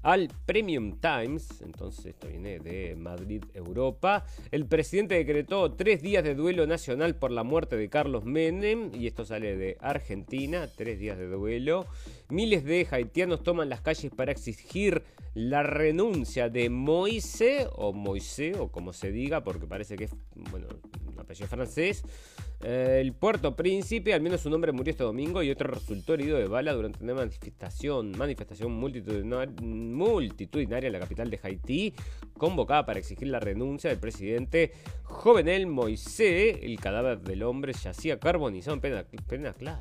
[0.06, 4.24] al Premium Times, entonces esto viene de Madrid, Europa.
[4.52, 9.08] El presidente decretó tres días de duelo nacional por la muerte de Carlos Menem, y
[9.08, 11.88] esto sale de Argentina, tres días de duelo.
[12.30, 15.02] Miles de haitianos toman las calles para exigir
[15.34, 20.12] la renuncia de Moise, o Moise, o como se diga, porque parece que es,
[20.52, 20.68] bueno,
[21.12, 22.04] un apellido francés.
[22.64, 26.38] Eh, el Puerto Príncipe, al menos un hombre murió este domingo y otro resultó herido
[26.38, 29.54] de bala durante una manifestación, manifestación multitudinaria
[30.86, 31.94] en la capital de Haití,
[32.38, 36.60] convocada para exigir la renuncia del presidente Jovenel Moisés.
[36.62, 39.06] El cadáver del hombre yacía carbonizado en plena,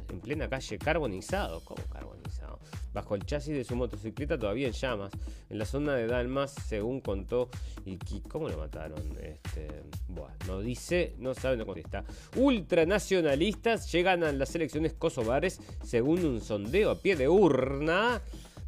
[0.08, 1.60] en plena calle, carbonizado.
[1.64, 2.60] ¿Cómo carbonizado?
[2.92, 5.10] Bajo el chasis de su motocicleta todavía en llamas,
[5.50, 7.48] en la zona de Dalmas, según contó.
[7.84, 9.02] ¿Y cómo lo mataron?
[9.20, 12.04] Este, bueno, no dice, no sabe, no contesta.
[12.36, 18.22] Ultranacionalistas llegan a las elecciones kosovares según un sondeo a pie de urna.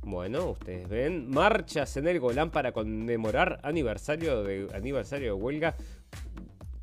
[0.06, 5.74] Bueno, ustedes ven, marchas en el Golán para conmemorar aniversario de, aniversario huelga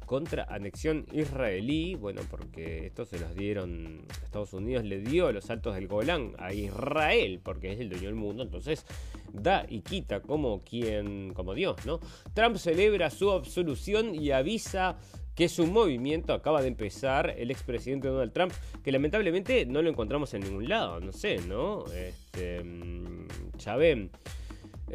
[0.05, 5.75] contra anexión israelí, bueno, porque esto se los dieron, Estados Unidos le dio los altos
[5.75, 8.85] del Golán a Israel, porque es el dueño del mundo, entonces
[9.31, 12.01] da y quita como quien, como Dios, ¿no?
[12.33, 14.97] Trump celebra su absolución y avisa
[15.35, 20.33] que su movimiento acaba de empezar el expresidente Donald Trump, que lamentablemente no lo encontramos
[20.33, 21.85] en ningún lado, no sé, ¿no?
[21.91, 23.77] Este, mm, ya.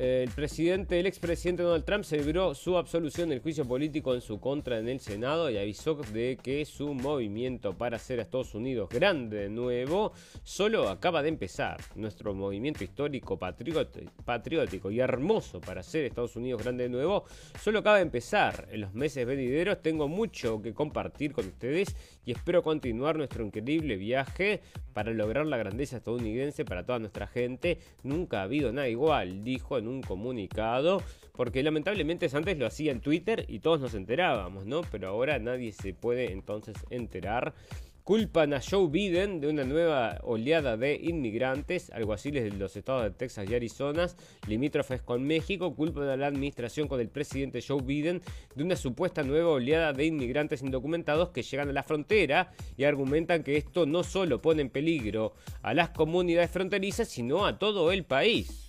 [0.01, 4.79] El presidente, el expresidente Donald Trump celebró su absolución del juicio político en su contra
[4.79, 9.39] en el Senado y avisó de que su movimiento para hacer a Estados Unidos grande
[9.39, 10.13] de nuevo
[10.45, 11.81] solo acaba de empezar.
[11.97, 17.25] Nuestro movimiento histórico, patriótico y hermoso para hacer Estados Unidos grande de nuevo
[17.61, 18.69] solo acaba de empezar.
[18.71, 23.97] En los meses venideros tengo mucho que compartir con ustedes y espero continuar nuestro increíble
[23.97, 24.61] viaje
[24.93, 27.79] para lograr la grandeza estadounidense para toda nuestra gente.
[28.05, 33.01] Nunca ha habido nada igual, dijo en un comunicado, porque lamentablemente antes lo hacía en
[33.01, 34.83] Twitter y todos nos enterábamos, ¿no?
[34.91, 37.55] Pero ahora nadie se puede entonces enterar.
[38.03, 43.11] Culpan a Joe Biden de una nueva oleada de inmigrantes, alguaciles de los estados de
[43.11, 44.09] Texas y Arizona,
[44.47, 48.23] limítrofes con México, culpan a la administración con el presidente Joe Biden
[48.55, 53.43] de una supuesta nueva oleada de inmigrantes indocumentados que llegan a la frontera y argumentan
[53.43, 58.05] que esto no solo pone en peligro a las comunidades fronterizas, sino a todo el
[58.05, 58.68] país.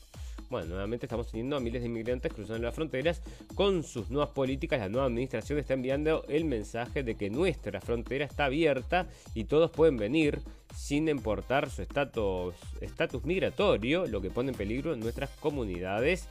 [0.50, 3.22] Bueno, nuevamente estamos teniendo a miles de inmigrantes cruzando las fronteras.
[3.54, 8.26] Con sus nuevas políticas, la nueva administración está enviando el mensaje de que nuestra frontera
[8.26, 10.40] está abierta y todos pueden venir
[10.76, 12.56] sin importar su estatus,
[13.24, 16.28] migratorio, lo que pone en peligro nuestras comunidades.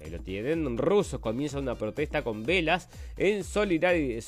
[0.00, 0.78] Ahí lo tienen.
[0.78, 2.88] Rusos comienza una protesta con velas
[3.18, 4.22] en solidaridad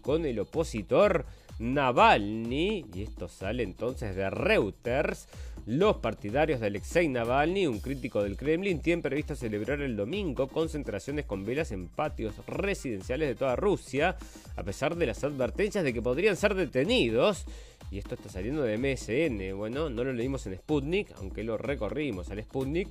[0.00, 1.26] con el opositor
[1.72, 2.84] Navalny.
[2.94, 5.28] Y esto sale entonces de Reuters.
[5.66, 11.24] Los partidarios de Alexei Navalny, un crítico del Kremlin, tienen previsto celebrar el domingo concentraciones
[11.24, 14.16] con velas en patios residenciales de toda Rusia,
[14.56, 17.46] a pesar de las advertencias de que podrían ser detenidos.
[17.90, 19.56] Y esto está saliendo de MSN.
[19.56, 22.88] Bueno, no lo leímos en Sputnik, aunque lo recorrimos al Sputnik.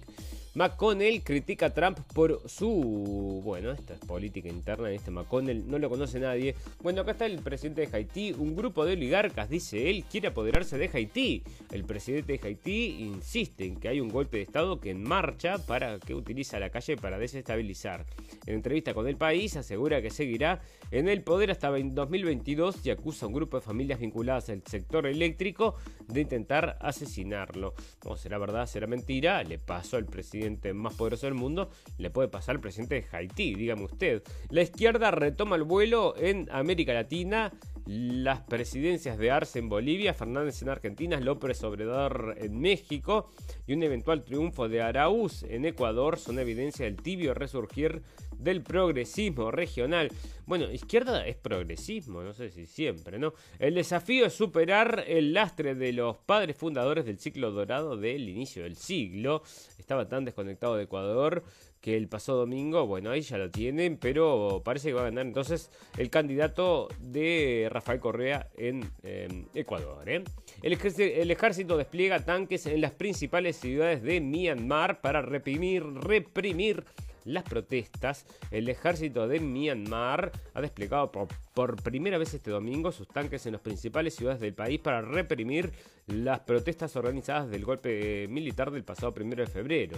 [0.55, 3.41] McConnell critica a Trump por su.
[3.43, 6.53] Bueno, esta es política interna de este McConnell, no lo conoce nadie.
[6.83, 8.33] Bueno, acá está el presidente de Haití.
[8.37, 11.43] Un grupo de oligarcas, dice él, quiere apoderarse de Haití.
[11.71, 15.57] El presidente de Haití insiste en que hay un golpe de Estado que en marcha
[15.57, 18.05] para que utiliza la calle para desestabilizar.
[18.45, 23.25] En entrevista con el país, asegura que seguirá en el poder hasta 2022 y acusa
[23.25, 25.73] a un grupo de familias vinculadas al sector eléctrico
[26.07, 27.73] de intentar asesinarlo.
[28.05, 29.43] No será verdad, será mentira.
[29.43, 30.42] Le pasó al presidente
[30.73, 34.23] más poderoso del mundo, le puede pasar al presidente de Haití, dígame usted.
[34.49, 37.51] La izquierda retoma el vuelo en América Latina
[37.85, 43.29] las presidencias de Arce en Bolivia, Fernández en Argentina, López Obrador en México
[43.67, 48.01] y un eventual triunfo de Araúz en Ecuador son evidencia del tibio resurgir
[48.37, 50.09] del progresismo regional.
[50.45, 53.33] Bueno, izquierda es progresismo, no sé si siempre, ¿no?
[53.59, 58.63] El desafío es superar el lastre de los padres fundadores del ciclo dorado del inicio
[58.63, 59.43] del siglo.
[59.77, 61.43] Estaba tan desconectado de Ecuador
[61.83, 65.25] que el pasado domingo, bueno, ahí ya lo tienen, pero parece que va a ganar
[65.25, 70.07] entonces el candidato de Rafael Correa en em, Ecuador.
[70.07, 70.23] ¿eh?
[70.61, 76.85] El, el, ejército despliega tanques en las principales ciudades de Myanmar para reprimir, reprimir
[77.25, 83.45] las protestas, el ejército de Myanmar ha desplegado por, primera vez este domingo sus tanques
[83.45, 85.71] en las principales ciudades del país para reprimir
[86.07, 89.97] las protestas organizadas del golpe militar del pasado primero de febrero.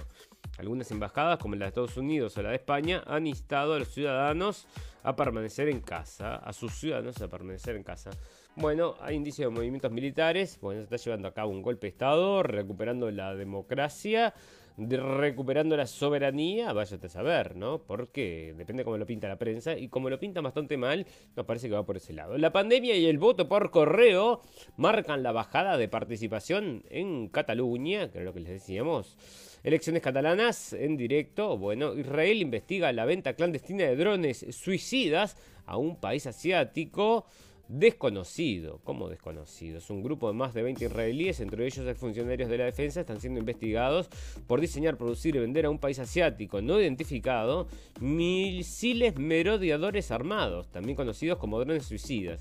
[0.58, 3.90] Algunas embajadas, como la de Estados Unidos o la de España, han instado a los
[3.90, 4.68] ciudadanos
[5.04, 8.12] a permanecer en casa, a sus ciudadanos a permanecer en casa.
[8.56, 11.92] Bueno, hay indicios de movimientos militares, bueno, se está llevando a cabo un golpe de
[11.92, 14.34] Estado, recuperando la democracia
[14.78, 17.80] recuperando la soberanía, váyate a saber, ¿no?
[17.80, 21.06] Porque depende cómo lo pinta la prensa y como lo pinta bastante mal,
[21.36, 22.38] nos parece que va por ese lado.
[22.38, 24.42] La pandemia y el voto por correo
[24.76, 29.18] marcan la bajada de participación en Cataluña, que lo que les decíamos.
[29.64, 31.58] Elecciones catalanas en directo.
[31.58, 37.26] Bueno, Israel investiga la venta clandestina de drones suicidas a un país asiático
[37.68, 38.80] desconocido.
[38.84, 39.78] ¿Cómo desconocido?
[39.78, 43.20] Es un grupo de más de 20 israelíes, entre ellos funcionarios de la defensa, están
[43.20, 44.10] siendo investigados
[44.48, 47.68] por diseñar, producir y vender a un país asiático no identificado
[48.00, 52.40] misiles merodeadores armados, también conocidos como drones suicidas.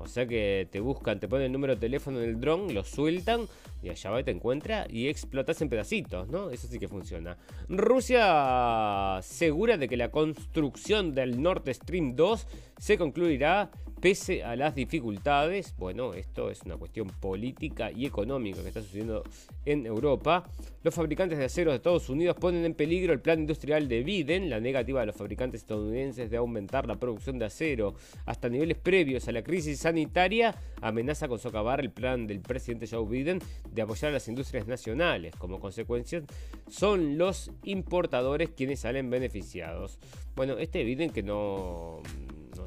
[0.00, 2.84] O sea que te buscan, te ponen el número de teléfono en el dron, lo
[2.84, 3.46] sueltan
[3.82, 6.48] y allá va y te encuentra y explotas en pedacitos, ¿no?
[6.48, 7.36] Eso sí que funciona.
[7.68, 12.46] Rusia segura de que la construcción del Nord Stream 2
[12.80, 13.70] se concluirá
[14.00, 19.24] Pese a las dificultades, bueno, esto es una cuestión política y económica que está sucediendo
[19.66, 20.48] en Europa,
[20.82, 24.48] los fabricantes de acero de Estados Unidos ponen en peligro el plan industrial de Biden,
[24.48, 29.28] la negativa de los fabricantes estadounidenses de aumentar la producción de acero hasta niveles previos
[29.28, 34.12] a la crisis sanitaria, amenaza con socavar el plan del presidente Joe Biden de apoyar
[34.12, 35.36] a las industrias nacionales.
[35.36, 36.22] Como consecuencia,
[36.70, 39.98] son los importadores quienes salen beneficiados.
[40.34, 42.00] Bueno, este Biden que no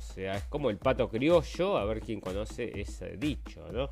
[0.03, 3.89] sea, es como el pato criollo, a ver quién conoce ese dicho, ¿no?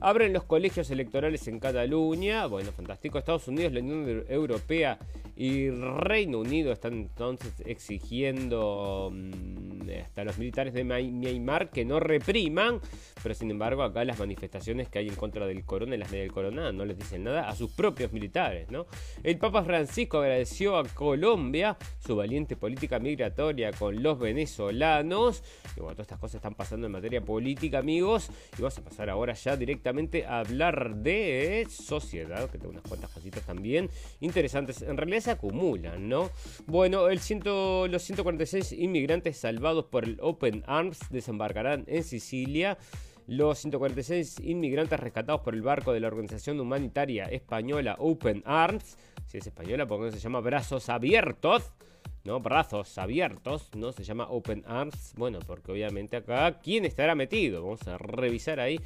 [0.00, 3.18] Abren los colegios electorales en Cataluña, bueno, fantástico.
[3.18, 4.98] Estados Unidos, la Unión Europea
[5.36, 12.80] y Reino Unido están entonces exigiendo mm, hasta los militares de Myanmar que no repriman,
[13.22, 16.32] pero sin embargo acá las manifestaciones que hay en contra del corona y las del
[16.32, 18.86] corona no les dicen nada a sus propios militares, ¿no?
[19.22, 25.42] El Papa Francisco agradeció a Colombia su valiente política migratoria con los venezolanos.
[25.76, 28.30] Y bueno, todas estas cosas están pasando en materia política, amigos.
[28.56, 33.10] Y vamos a pasar ahora ya directamente a hablar de sociedad, que tengo unas cuantas
[33.10, 33.90] casitas también
[34.20, 34.82] interesantes.
[34.82, 36.30] En realidad se acumulan, ¿no?
[36.66, 42.78] Bueno, el ciento, los 146 inmigrantes salvados por el Open Arms desembarcarán en Sicilia.
[43.26, 48.96] Los 146 inmigrantes rescatados por el barco de la organización humanitaria española Open Arms,
[49.26, 51.70] si es española, porque se llama Brazos Abiertos,
[52.28, 52.40] ¿no?
[52.40, 53.90] Brazos abiertos, ¿no?
[53.90, 55.14] Se llama Open Arms.
[55.16, 57.62] Bueno, porque obviamente acá, ¿quién estará metido?
[57.62, 58.78] Vamos a revisar ahí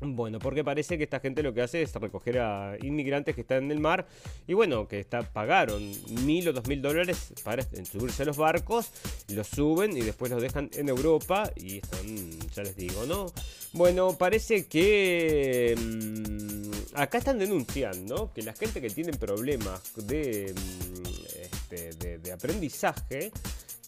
[0.00, 3.64] bueno, porque parece que esta gente lo que hace es recoger a inmigrantes que están
[3.64, 4.06] en el mar
[4.46, 5.82] y bueno, que está, pagaron
[6.24, 8.92] mil o dos mil dólares para subirse a los barcos,
[9.28, 13.26] los suben y después los dejan en Europa y están, ya les digo, ¿no?
[13.72, 21.57] Bueno, parece que mm, acá están denunciando que la gente que tiene problemas de, mm,
[21.70, 23.32] este, de aprendizaje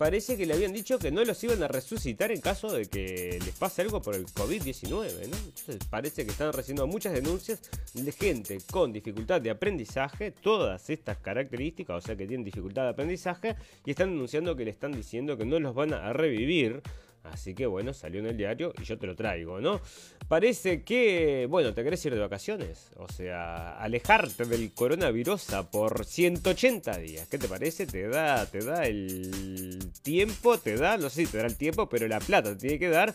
[0.01, 3.39] parece que le habían dicho que no los iban a resucitar en caso de que
[3.45, 5.37] les pase algo por el COVID-19, ¿no?
[5.37, 7.61] Entonces parece que están recibiendo muchas denuncias
[7.93, 12.89] de gente con dificultad de aprendizaje, todas estas características, o sea que tienen dificultad de
[12.89, 16.81] aprendizaje, y están denunciando que le están diciendo que no los van a revivir
[17.25, 19.81] Así que bueno, salió en el diario y yo te lo traigo, ¿no?
[20.29, 22.91] Parece que, bueno, te querés ir de vacaciones.
[22.97, 27.29] O sea, alejarte del coronavirus por 180 días.
[27.29, 27.87] ¿Qué te parece?
[27.87, 31.89] Te da, te da el tiempo, te da, no sé si te da el tiempo,
[31.89, 33.13] pero la plata te tiene que dar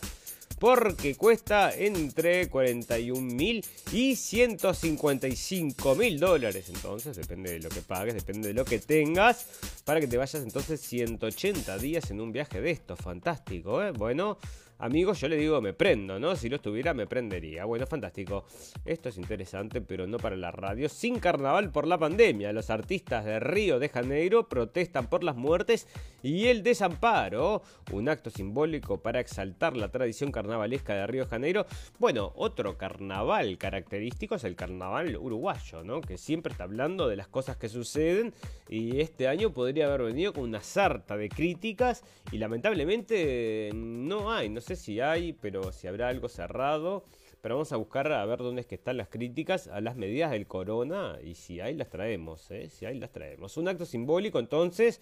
[0.58, 6.68] porque cuesta entre 41 mil y 155 mil dólares.
[6.68, 9.46] Entonces, depende de lo que pagues, depende de lo que tengas,
[9.84, 12.96] para que te vayas entonces 180 días en un viaje de esto.
[12.96, 13.92] Fantástico, ¿eh?
[13.92, 14.38] Bueno.
[14.78, 16.36] Amigos, yo le digo, me prendo, ¿no?
[16.36, 17.64] Si lo estuviera, me prendería.
[17.64, 18.44] Bueno, fantástico.
[18.84, 20.90] Esto es interesante, pero no para la radio.
[20.90, 22.52] Sin carnaval por la pandemia.
[22.52, 25.88] Los artistas de Río de Janeiro protestan por las muertes
[26.22, 27.62] y el desamparo.
[27.90, 31.64] Un acto simbólico para exaltar la tradición carnavalesca de Río de Janeiro.
[31.98, 36.02] Bueno, otro carnaval característico es el carnaval uruguayo, ¿no?
[36.02, 38.34] Que siempre está hablando de las cosas que suceden.
[38.68, 42.04] Y este año podría haber venido con una sarta de críticas.
[42.30, 47.04] Y lamentablemente no hay, no sé si hay, pero si habrá algo cerrado.
[47.40, 50.32] Pero vamos a buscar a ver dónde es que están las críticas a las medidas
[50.32, 52.68] del corona y si hay las traemos, ¿eh?
[52.70, 53.56] si hay las traemos.
[53.56, 55.00] Un acto simbólico entonces,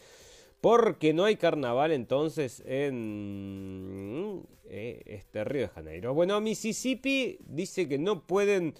[0.60, 6.12] porque no hay carnaval entonces en eh, este Río de Janeiro.
[6.12, 8.74] Bueno, Mississippi dice que no pueden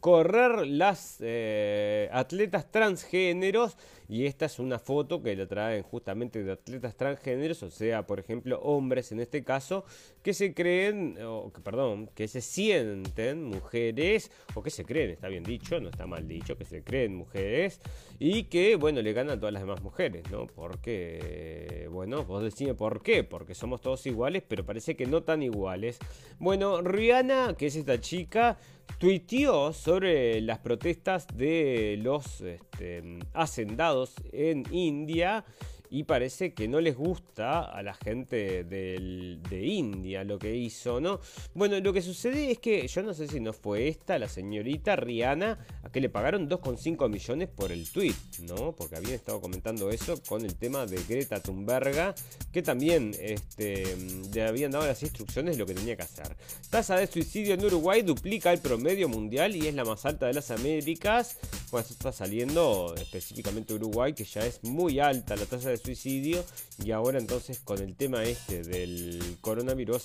[0.00, 3.76] correr las eh, atletas transgéneros
[4.10, 8.18] y esta es una foto que la traen justamente de atletas transgéneros, o sea, por
[8.18, 9.84] ejemplo, hombres en este caso,
[10.24, 15.44] que se creen, o perdón, que se sienten mujeres, o que se creen, está bien
[15.44, 17.80] dicho, no está mal dicho, que se creen mujeres,
[18.18, 20.48] y que, bueno, le ganan a todas las demás mujeres, ¿no?
[20.48, 25.40] Porque, bueno, vos decime por qué, porque somos todos iguales, pero parece que no tan
[25.40, 26.00] iguales.
[26.40, 28.58] Bueno, Rihanna, que es esta chica,
[28.98, 33.99] tuiteó sobre las protestas de los este, hacendados
[34.32, 35.44] en India
[35.90, 41.20] y parece que no les gusta a la gente de India lo que hizo, ¿no?
[41.54, 44.96] Bueno, lo que sucede es que yo no sé si no fue esta, la señorita
[44.96, 48.72] Rihanna, a que le pagaron 2,5 millones por el tweet, ¿no?
[48.72, 52.14] Porque habían estado comentando eso con el tema de Greta Thunberg,
[52.52, 53.96] que también este,
[54.32, 56.36] le habían dado las instrucciones de lo que tenía que hacer.
[56.70, 60.34] Tasa de suicidio en Uruguay duplica el promedio mundial y es la más alta de
[60.34, 61.38] las Américas.
[61.70, 66.44] Bueno, está saliendo específicamente Uruguay, que ya es muy alta la tasa de suicidio
[66.84, 70.04] y ahora entonces con el tema este del coronavirus,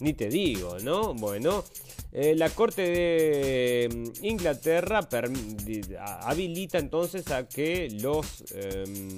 [0.00, 1.14] ni te digo, ¿no?
[1.14, 1.64] Bueno,
[2.12, 5.08] eh, la Corte de mm, Inglaterra
[6.20, 9.16] habilita entonces a que los em,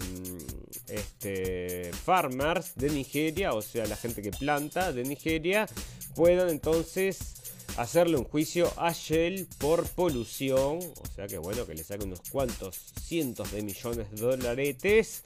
[0.88, 5.66] este, farmers de Nigeria, o sea, la gente que planta de Nigeria,
[6.14, 7.34] puedan entonces
[7.76, 12.20] hacerle un juicio a Shell por polución, o sea que bueno, que le saque unos
[12.30, 15.24] cuantos cientos de millones de dolaretes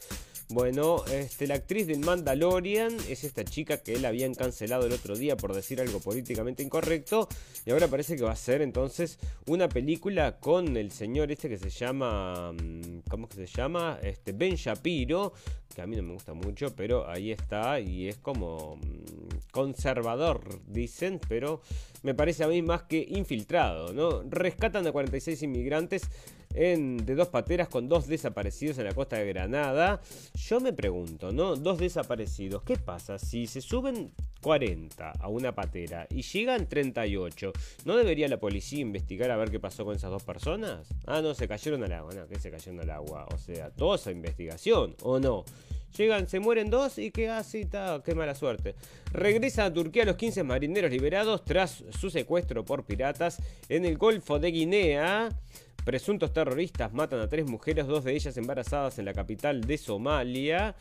[0.51, 5.15] bueno, este, la actriz del Mandalorian es esta chica que él habían cancelado el otro
[5.15, 7.29] día por decir algo políticamente incorrecto.
[7.67, 11.59] Y ahora parece que va a ser entonces una película con el señor este que
[11.59, 12.53] se llama.
[12.53, 13.99] Mm, ¿Cómo que se llama?
[14.03, 15.35] Este, Ben Shapiro.
[15.75, 17.79] Que a mí no me gusta mucho, pero ahí está.
[17.79, 21.21] Y es como mm, conservador, dicen.
[21.29, 21.61] Pero
[22.03, 24.23] me parece a mí más que infiltrado, ¿no?
[24.23, 26.09] Rescatan a 46 inmigrantes
[26.51, 30.01] de dos pateras con dos desaparecidos en la costa de Granada.
[30.35, 31.57] Yo me pregunto, ¿no?
[31.57, 32.63] Dos desaparecidos.
[32.63, 37.53] ¿Qué pasa si se suben 40 a una patera y llegan 38?
[37.85, 40.89] ¿No debería la policía investigar a ver qué pasó con esas dos personas?
[41.07, 42.15] Ah, no, se cayeron al agua.
[42.15, 43.27] No, que se cayeron al agua.
[43.33, 45.45] O sea, toda esa investigación, ¿o no?
[45.97, 48.75] Llegan, se mueren dos y qué así, está, qué mala suerte.
[49.13, 54.39] Regresan a Turquía los 15 marineros liberados tras su secuestro por piratas en el Golfo
[54.39, 55.31] de Guinea.
[55.85, 60.75] Presuntos terroristas matan a tres mujeres, dos de ellas embarazadas en la capital de Somalia.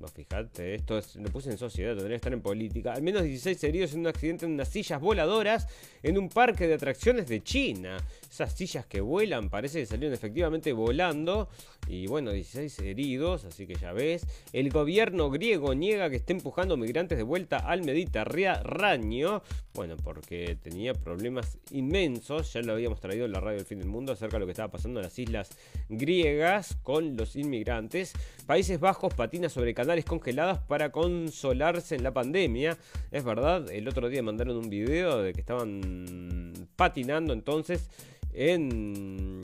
[0.00, 2.92] No, fíjate, esto es, lo puse en sociedad, tendría que estar en política.
[2.92, 5.68] Al menos 16 heridos en un accidente en unas sillas voladoras
[6.02, 7.96] en un parque de atracciones de China.
[8.28, 11.48] Esas sillas que vuelan, parece que salieron efectivamente volando.
[11.86, 14.26] Y bueno, 16 heridos, así que ya ves.
[14.52, 19.42] El gobierno griego niega que esté empujando migrantes de vuelta al Mediterráneo.
[19.74, 22.52] Bueno, porque tenía problemas inmensos.
[22.52, 24.52] Ya lo habíamos traído en la radio del fin del mundo acerca de lo que
[24.52, 25.50] estaba pasando en las islas
[25.88, 28.12] griegas con los inmigrantes.
[28.46, 32.78] Países Bajos patina sobre canales congelados para consolarse en la pandemia.
[33.10, 37.88] Es verdad, el otro día mandaron un video de que estaban patinando entonces
[38.34, 39.40] en,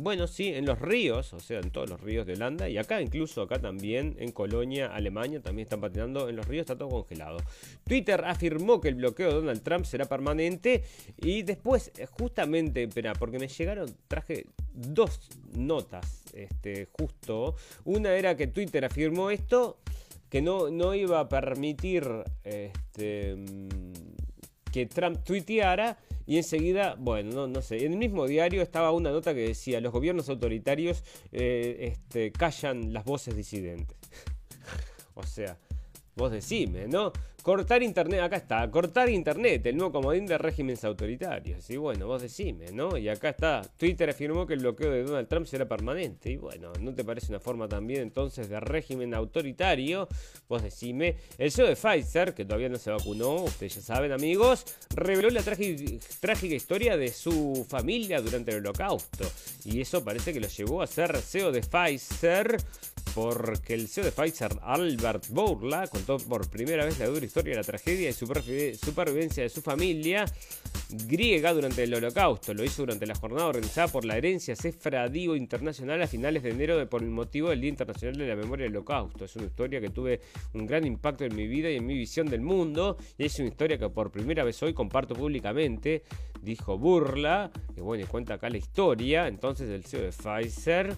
[0.00, 3.02] bueno, sí, en los ríos, o sea, en todos los ríos de Holanda y acá,
[3.02, 7.38] incluso acá también, en Colonia, Alemania, también están patinando en los ríos, está todo congelado.
[7.84, 10.84] Twitter afirmó que el bloqueo de Donald Trump será permanente
[11.16, 17.56] y después, eh, justamente, espera, porque me llegaron, traje dos notas, este, justo.
[17.84, 19.80] Una era que Twitter afirmó esto
[20.28, 22.06] que no, no iba a permitir
[22.44, 24.27] este, mm,
[24.78, 29.34] que Trump tuiteara y enseguida, bueno, no, sé, en el mismo diario estaba una nota
[29.34, 31.02] que decía, los gobiernos autoritarios
[31.32, 33.96] eh, este, callan las voces disidentes.
[35.14, 35.56] o sea,
[36.14, 37.12] vos decime, ¿no?
[37.48, 41.70] Cortar internet, acá está, cortar internet, el nuevo comodín de regímenes autoritarios.
[41.70, 42.98] Y bueno, vos decime, ¿no?
[42.98, 46.30] Y acá está, Twitter afirmó que el bloqueo de Donald Trump será permanente.
[46.30, 50.08] Y bueno, ¿no te parece una forma también entonces de régimen autoritario?
[50.46, 54.66] Vos decime, el CEO de Pfizer, que todavía no se vacunó, ustedes ya saben amigos,
[54.94, 59.24] reveló la trágica historia de su familia durante el holocausto.
[59.64, 62.58] Y eso parece que lo llevó a ser CEO de Pfizer
[63.20, 67.56] porque el CEO de Pfizer, Albert Bourla, contó por primera vez la dura historia de
[67.56, 70.24] la tragedia y supervivencia de su familia
[71.04, 72.54] griega durante el holocausto.
[72.54, 76.88] Lo hizo durante la jornada organizada por la herencia sefradío internacional a finales de enero
[76.88, 79.24] por el motivo del Día Internacional de la Memoria del Holocausto.
[79.24, 80.20] Es una historia que tuve
[80.54, 83.48] un gran impacto en mi vida y en mi visión del mundo y es una
[83.48, 86.04] historia que por primera vez hoy comparto públicamente,
[86.40, 90.96] dijo Burla, que bueno, y cuenta acá la historia entonces del CEO de Pfizer.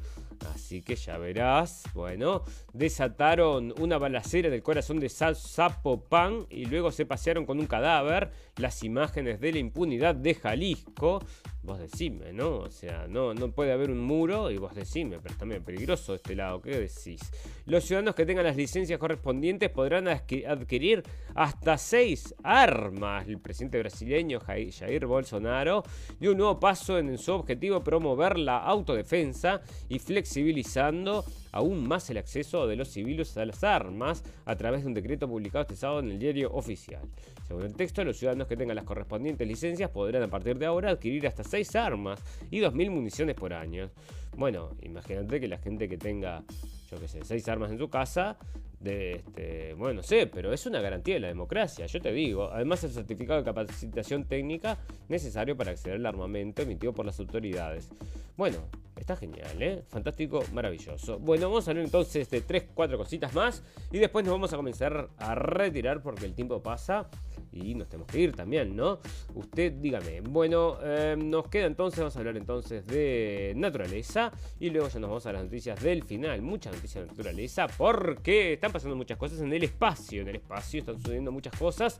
[0.54, 1.84] Así que ya verás.
[1.94, 7.66] Bueno, desataron una balacera en el corazón de Zapopan y luego se pasearon con un
[7.66, 8.30] cadáver.
[8.56, 11.22] Las imágenes de la impunidad de Jalisco
[11.62, 12.58] vos decime, ¿no?
[12.58, 16.14] O sea, no, no puede haber un muro y vos decime, pero es también peligroso
[16.14, 17.20] este lado, ¿qué decís?
[17.66, 21.02] Los ciudadanos que tengan las licencias correspondientes podrán adquirir
[21.34, 23.28] hasta seis armas.
[23.28, 25.82] El presidente brasileño Jair Bolsonaro
[26.18, 32.18] dio un nuevo paso en su objetivo promover la autodefensa y flexibilizando aún más el
[32.18, 36.00] acceso de los civiles a las armas a través de un decreto publicado este sábado
[36.00, 37.02] en el diario oficial.
[37.46, 40.90] Según el texto, los ciudadanos que tengan las correspondientes licencias podrán a partir de ahora
[40.90, 42.20] adquirir hasta 6 armas
[42.50, 43.90] y 2.000 municiones por año.
[44.36, 46.42] Bueno, imagínate que la gente que tenga,
[46.90, 48.38] yo qué sé, 6 armas en su casa,
[48.80, 52.50] de este, bueno, no sé, pero es una garantía de la democracia, yo te digo.
[52.50, 54.78] Además, el certificado de capacitación técnica
[55.08, 57.90] necesario para acceder al armamento emitido por las autoridades.
[58.36, 58.56] Bueno,
[58.96, 59.84] está genial, ¿eh?
[59.88, 61.18] Fantástico, maravilloso.
[61.18, 63.62] Bueno, vamos a hablar entonces de 3, 4 cositas más
[63.92, 67.10] y después nos vamos a comenzar a retirar porque el tiempo pasa
[67.52, 69.00] y nos tenemos que ir también, ¿no?
[69.34, 70.20] Usted dígame.
[70.20, 75.10] Bueno, eh, nos queda entonces, vamos a hablar entonces de naturaleza y luego ya nos
[75.10, 76.40] vamos a las noticias del final.
[76.42, 80.22] Muchas noticias de naturaleza porque están pasando muchas cosas en el espacio.
[80.22, 81.98] En el espacio están sucediendo muchas cosas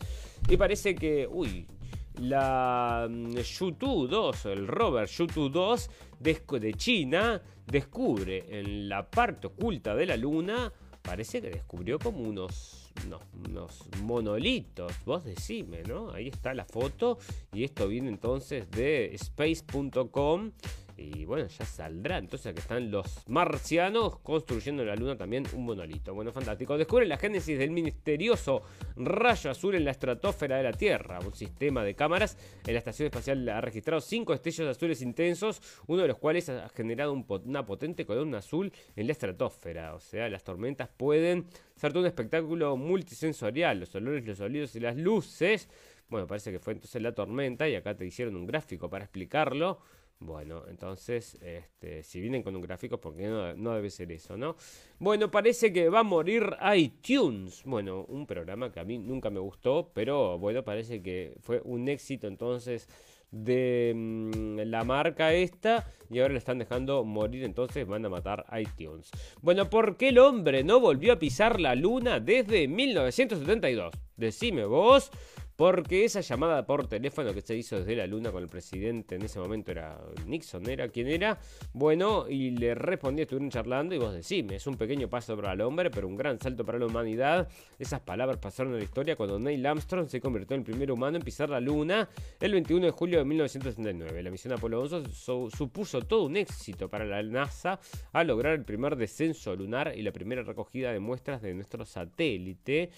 [0.49, 1.66] y parece que, uy,
[2.18, 9.95] la mm, Yutu 2, el rover Yutu 2 de China, descubre en la parte oculta
[9.95, 10.72] de la Luna,
[11.03, 12.80] parece que descubrió como unos
[13.49, 16.11] unos monolitos, vos decime, ¿no?
[16.11, 17.18] Ahí está la foto
[17.53, 20.53] y esto viene entonces de space.com
[21.01, 22.19] y bueno, ya saldrá.
[22.19, 26.13] Entonces que están los marcianos construyendo en la luna también un monolito.
[26.15, 26.77] Bueno, fantástico.
[26.77, 28.63] Descubre la génesis del misterioso
[28.97, 31.19] rayo azul en la estratosfera de la Tierra.
[31.25, 32.37] Un sistema de cámaras
[32.67, 36.69] en la estación espacial ha registrado cinco destellos azules intensos, uno de los cuales ha
[36.69, 39.95] generado una potente columna azul en la estratosfera.
[39.95, 41.47] O sea, las tormentas pueden
[41.77, 43.81] ser todo un espectáculo multisensorial.
[43.81, 45.69] Los olores, los sonidos y las luces.
[46.11, 49.81] Bueno, parece que fue entonces la tormenta y acá te hicieron un gráfico para explicarlo.
[50.23, 54.55] Bueno, entonces, este, si vienen con un gráfico, porque no, no, debe ser eso, ¿no?
[54.99, 57.62] Bueno, parece que va a morir iTunes.
[57.64, 61.89] Bueno, un programa que a mí nunca me gustó, pero bueno, parece que fue un
[61.89, 62.87] éxito entonces
[63.31, 68.45] de mm, la marca esta y ahora le están dejando morir, entonces van a matar
[68.59, 69.11] iTunes.
[69.41, 73.95] Bueno, ¿por qué el hombre no volvió a pisar la luna desde 1972?
[74.16, 75.11] Decime vos.
[75.61, 79.23] Porque esa llamada por teléfono que se hizo desde la luna con el presidente en
[79.25, 81.39] ese momento era Nixon, ¿era quién era?
[81.75, 85.61] Bueno, y le respondí, estuvieron charlando y vos decime, es un pequeño paso para el
[85.61, 87.47] hombre, pero un gran salto para la humanidad.
[87.79, 91.19] Esas palabras pasaron a la historia cuando Neil Armstrong se convirtió en el primer humano
[91.19, 92.09] en pisar la luna
[92.41, 94.23] el 21 de julio de 1969.
[94.23, 97.79] La misión Apolo 11 supuso todo un éxito para la NASA
[98.15, 102.93] al lograr el primer descenso lunar y la primera recogida de muestras de nuestro satélite.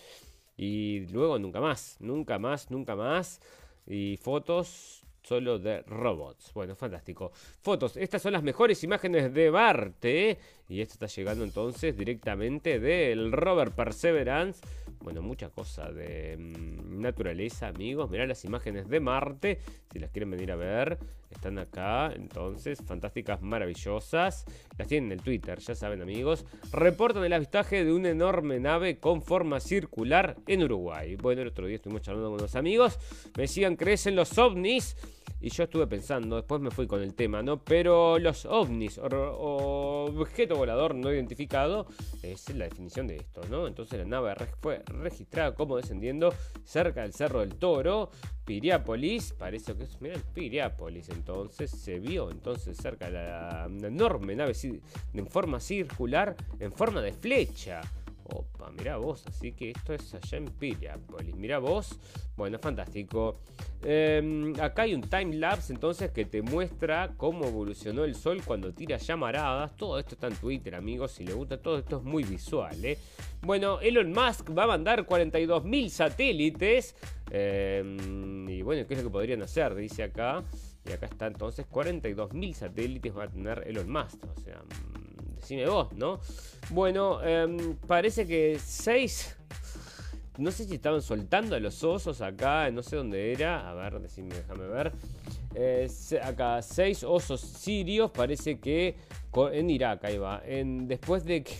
[0.57, 3.41] Y luego nunca más, nunca más, nunca más.
[3.87, 6.53] Y fotos solo de robots.
[6.53, 7.33] Bueno, fantástico.
[7.61, 7.97] Fotos.
[7.97, 10.39] Estas son las mejores imágenes de Marte.
[10.69, 14.61] Y esto está llegando entonces directamente del rover Perseverance.
[15.01, 18.11] Bueno, mucha cosa de mm, naturaleza, amigos.
[18.11, 19.59] Mirá las imágenes de Marte.
[19.93, 20.99] Si las quieren venir a ver,
[21.31, 22.13] están acá.
[22.15, 24.45] Entonces, fantásticas, maravillosas.
[24.79, 26.47] Las tienen en el Twitter, ya saben, amigos.
[26.73, 31.17] Reportan el avistaje de una enorme nave con forma circular en Uruguay.
[31.17, 32.99] Bueno, el otro día estuvimos charlando con unos amigos.
[33.37, 34.97] Me decían, ¿crecen los ovnis?
[35.43, 37.65] Y yo estuve pensando, después me fui con el tema, ¿no?
[37.65, 40.09] Pero los ovnis o,
[40.53, 41.87] volador no identificado
[42.23, 43.67] es la definición de esto, ¿no?
[43.67, 46.33] Entonces la nave fue registrada como descendiendo
[46.65, 48.11] cerca del Cerro del Toro,
[48.45, 54.53] Piriápolis, parece que es, miren, Piriápolis, entonces se vio entonces cerca de la enorme nave
[55.15, 57.81] en forma circular, en forma de flecha.
[58.35, 61.35] Opa, mira vos, así que esto es allá en Piriápolis.
[61.37, 61.99] Mira vos,
[62.35, 63.41] bueno, fantástico.
[63.83, 68.73] Em, acá hay un time lapse entonces que te muestra cómo evolucionó el sol cuando
[68.73, 69.77] tira llamaradas.
[69.77, 71.13] Todo esto está en Twitter, amigos.
[71.13, 72.83] Si les gusta, todo esto es muy visual.
[72.83, 72.97] ¿eh?
[73.43, 76.97] Bueno, Elon Musk va a mandar 42.000 satélites.
[77.31, 79.75] Em, y bueno, ¿qué es lo que podrían hacer?
[79.75, 80.43] Dice acá.
[80.89, 84.25] Y acá está entonces 42.000 satélites va a tener Elon Musk.
[84.25, 84.63] O sea,
[85.43, 86.21] decime vos, ¿no?
[86.71, 89.37] Bueno, em, parece que 6
[90.39, 93.69] no sé si estaban soltando a los osos acá, no sé dónde era.
[93.69, 94.93] A ver, decime, déjame ver.
[95.55, 95.89] Eh,
[96.23, 98.97] acá, seis osos sirios, parece que
[99.53, 100.43] en Irak, ahí va.
[100.45, 101.55] En, después de que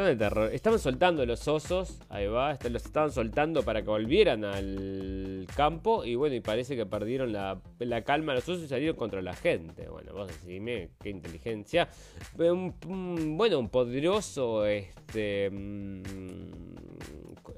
[0.00, 6.14] Estaban soltando los osos, ahí va, los estaban soltando para que volvieran al campo y
[6.14, 7.60] bueno, y parece que perdieron la,
[8.04, 9.88] calma los osos y salieron contra la gente.
[9.88, 11.88] Bueno, vos decime qué inteligencia.
[12.36, 16.02] bueno, un poderoso este mm,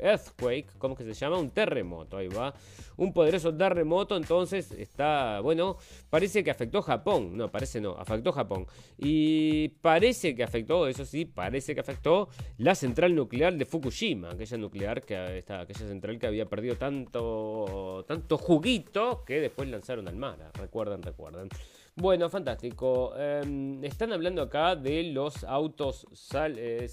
[0.03, 1.38] earthquake, ¿cómo que se llama?
[1.38, 2.55] Un terremoto, ahí va.
[2.97, 5.76] Un poderoso terremoto, entonces está, bueno,
[6.11, 7.36] parece que afectó Japón.
[7.36, 8.66] No, parece no, afectó Japón.
[8.99, 12.28] Y parece que afectó, eso sí, parece que afectó
[12.59, 18.39] la central nuclear de Fukushima, aquella nuclear que aquella central que había perdido tanto, tanto
[18.39, 20.51] juguito que después lanzaron al mar.
[20.55, 21.49] Recuerdan, recuerdan.
[21.95, 23.14] Bueno, fantástico.
[23.18, 26.88] Em, están hablando acá de los autos eh,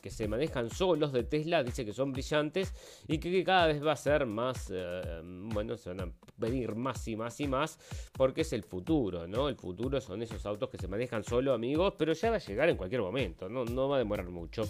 [0.00, 1.62] que se manejan solos de Tesla.
[1.62, 2.72] Dice que son brillantes
[3.06, 7.06] y que, cada vez va a ser más, em, bueno, se van a venir más
[7.06, 7.78] y más y más
[8.14, 9.46] porque es el futuro, ¿no?
[9.46, 12.70] El futuro son esos autos que se manejan solo, amigos, pero ya va a llegar
[12.70, 14.62] en cualquier momento, no, no va a demorar mucho.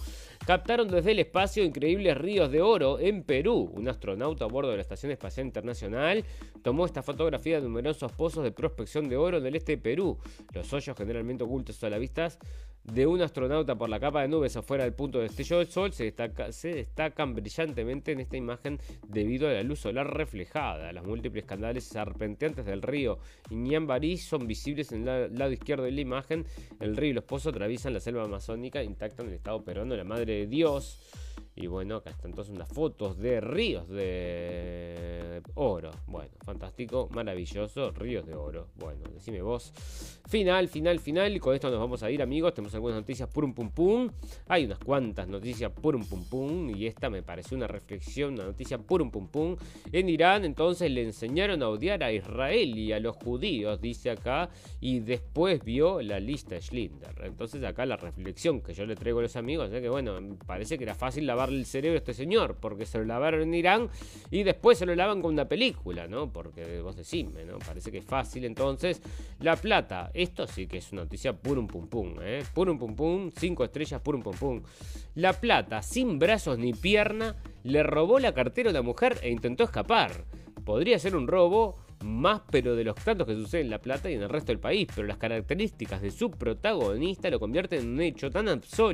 [0.44, 3.70] Captaron desde el espacio increíbles ríos de oro en Perú.
[3.72, 6.24] Un astronauta a bordo de la Estación Espacial Internacional
[6.62, 10.18] tomó esta fotografía de numerosos pozos de prospección de oro en el este de Perú.
[10.52, 12.28] Los hoyos generalmente ocultos a la vista
[12.82, 15.92] de un astronauta por la capa de nubes afuera del punto de destello del sol
[15.92, 20.92] se, destacan brillantemente en esta imagen debido a la luz solar reflejada.
[20.92, 23.18] Las múltiples canales serpenteantes del río
[23.50, 26.46] Iñambarí son visibles en el lado izquierdo de la imagen.
[26.80, 30.04] El río y los pozos atraviesan la selva amazónica intacta en el estado peruano la
[30.04, 30.98] Madre de Dios.
[31.56, 35.90] Y bueno, acá están entonces unas fotos de ríos de oro.
[36.06, 38.68] Bueno, fantástico, maravilloso, ríos de oro.
[38.76, 39.72] Bueno, decime vos.
[40.28, 41.34] Final, final, final.
[41.34, 42.54] Y con esto nos vamos a ir, amigos.
[42.54, 44.08] Tenemos algunas noticias purum pum pum.
[44.48, 46.70] Hay unas cuantas noticias purum pum pum.
[46.70, 49.56] Y esta me pareció una reflexión, una noticia purum pum pum.
[49.92, 54.50] En Irán, entonces le enseñaron a odiar a Israel y a los judíos, dice acá.
[54.80, 57.14] Y después vio la lista de Schlinder.
[57.24, 60.84] Entonces, acá la reflexión que yo le traigo a los amigos que, bueno, parece que
[60.84, 63.88] era fácil lavar el cerebro a este señor, porque se lo lavaron en Irán
[64.30, 66.32] y después se lo lavan con una película, ¿no?
[66.32, 67.58] Porque vos decime, ¿no?
[67.58, 68.44] Parece que es fácil.
[68.44, 69.02] Entonces,
[69.40, 72.42] La Plata, esto sí que es una noticia purum pum pum, ¿eh?
[72.54, 74.62] Purum pum pum, cinco estrellas, purum pum pum.
[75.14, 79.64] La Plata, sin brazos ni pierna, le robó la cartera a una mujer e intentó
[79.64, 80.24] escapar.
[80.64, 84.14] Podría ser un robo más pero de los tantos que suceden en La Plata y
[84.14, 88.00] en el resto del país, pero las características de su protagonista lo convierten en un
[88.00, 88.48] hecho tan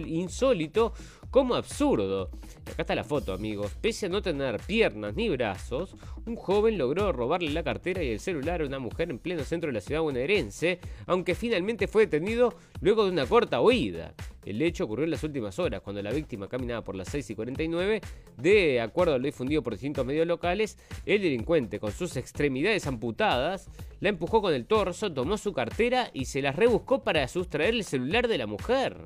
[0.07, 0.93] insólito
[1.31, 2.31] como absurdo.
[2.65, 3.73] acá está la foto, amigos.
[3.81, 8.21] Pese a no tener piernas ni brazos, un joven logró robarle la cartera y el
[8.21, 12.55] celular a una mujer en pleno centro de la ciudad bonaerense, aunque finalmente fue detenido
[12.81, 14.15] luego de una corta huida.
[14.47, 17.35] El hecho ocurrió en las últimas horas, cuando la víctima caminaba por las 6 y
[17.35, 18.01] 49.
[18.37, 23.69] De acuerdo a lo difundido por distintos medios locales, el delincuente, con sus extremidades amputadas,
[23.99, 27.83] la empujó con el torso, tomó su cartera y se las rebuscó para sustraer el
[27.83, 28.99] celular de la mujer.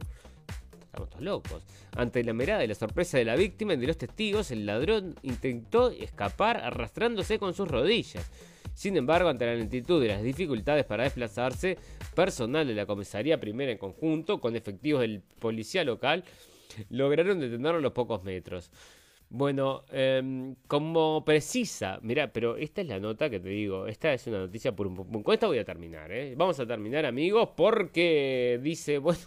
[0.91, 1.63] Estamos todos locos.
[1.97, 5.15] Ante la mirada y la sorpresa de la víctima y de los testigos, el ladrón
[5.23, 8.29] intentó escapar arrastrándose con sus rodillas.
[8.75, 11.79] Sin embargo, ante la lentitud y las dificultades para desplazarse,
[12.17, 16.25] personal de la comisaría primera en conjunto, con efectivos del policía local,
[16.89, 18.73] lograron detenerlo a los pocos metros.
[19.29, 24.27] Bueno, em, como precisa, mira, pero esta es la nota que te digo, esta es
[24.27, 26.35] una noticia por un Con esta voy a terminar, ¿eh?
[26.37, 29.21] Vamos a terminar, amigos, porque dice, bueno,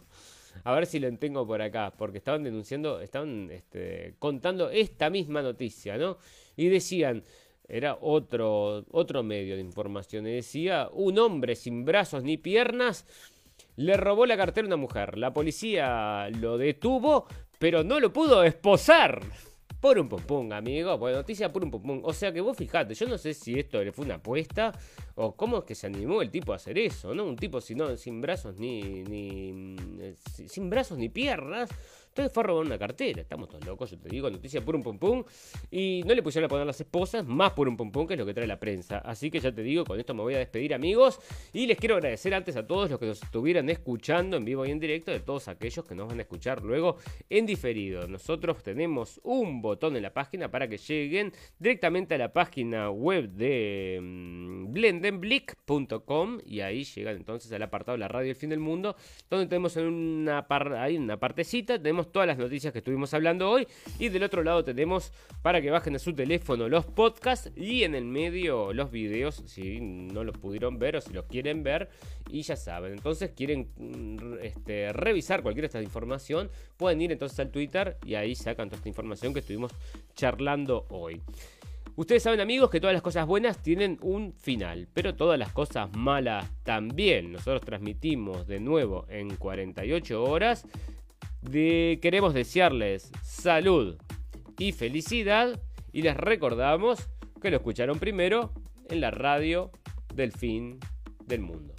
[0.63, 5.41] a ver si lo tengo por acá, porque estaban denunciando, estaban este, contando esta misma
[5.41, 6.17] noticia, ¿no?
[6.55, 7.23] Y decían,
[7.67, 13.05] era otro, otro medio de información, y decía, un hombre sin brazos ni piernas
[13.75, 15.17] le robó la cartera a una mujer.
[15.17, 17.27] La policía lo detuvo,
[17.59, 19.21] pero no lo pudo esposar.
[19.83, 20.97] Por un pum amigo.
[20.97, 21.99] Bueno, noticia por un pum.
[22.05, 24.71] O sea que vos fijate, yo no sé si esto le fue una apuesta
[25.15, 27.25] o cómo es que se animó el tipo a hacer eso, ¿no?
[27.25, 29.75] Un tipo sin, sin brazos ni, ni.
[30.23, 31.69] sin brazos ni piernas
[32.13, 33.21] entonces fue a robar una cartera.
[33.21, 35.23] Estamos todos locos, yo te digo, noticia por un pum.
[35.71, 38.25] Y no le pusieron a poner las esposas, más por un pum que es lo
[38.25, 38.99] que trae la prensa.
[38.99, 41.19] Así que ya te digo, con esto me voy a despedir, amigos.
[41.53, 44.69] Y les quiero agradecer antes a todos los que nos estuvieran escuchando en vivo y
[44.69, 46.97] en directo, de todos aquellos que nos van a escuchar luego
[47.31, 48.07] en diferido.
[48.07, 53.29] Nosotros tenemos un botón en la página para que lleguen directamente a la página web
[53.29, 58.59] de mm, blendenblick.com y ahí llegan entonces al apartado de la radio del fin del
[58.59, 58.95] mundo,
[59.31, 60.45] donde tenemos en una,
[60.77, 63.67] hay una partecita, tenemos todas las noticias que estuvimos hablando hoy.
[63.99, 67.95] Y del otro lado tenemos para que bajen a su teléfono los podcasts y en
[67.95, 71.89] el medio los videos, si no los pudieron ver o si los quieren ver.
[72.29, 77.51] Y ya saben, entonces quieren mm, este, revisar cualquier esta información, pueden ir entonces al
[77.51, 79.71] Twitter y ahí sacan toda esta información que estuvimos
[80.15, 81.21] charlando hoy.
[81.95, 85.95] Ustedes saben amigos que todas las cosas buenas tienen un final, pero todas las cosas
[85.95, 87.31] malas también.
[87.31, 90.65] Nosotros transmitimos de nuevo en 48 horas
[91.51, 93.97] queremos desearles salud
[94.57, 97.09] y felicidad y les recordamos
[97.41, 98.53] que lo escucharon primero
[98.89, 99.71] en la radio
[100.13, 100.79] del fin
[101.25, 101.73] del mundo.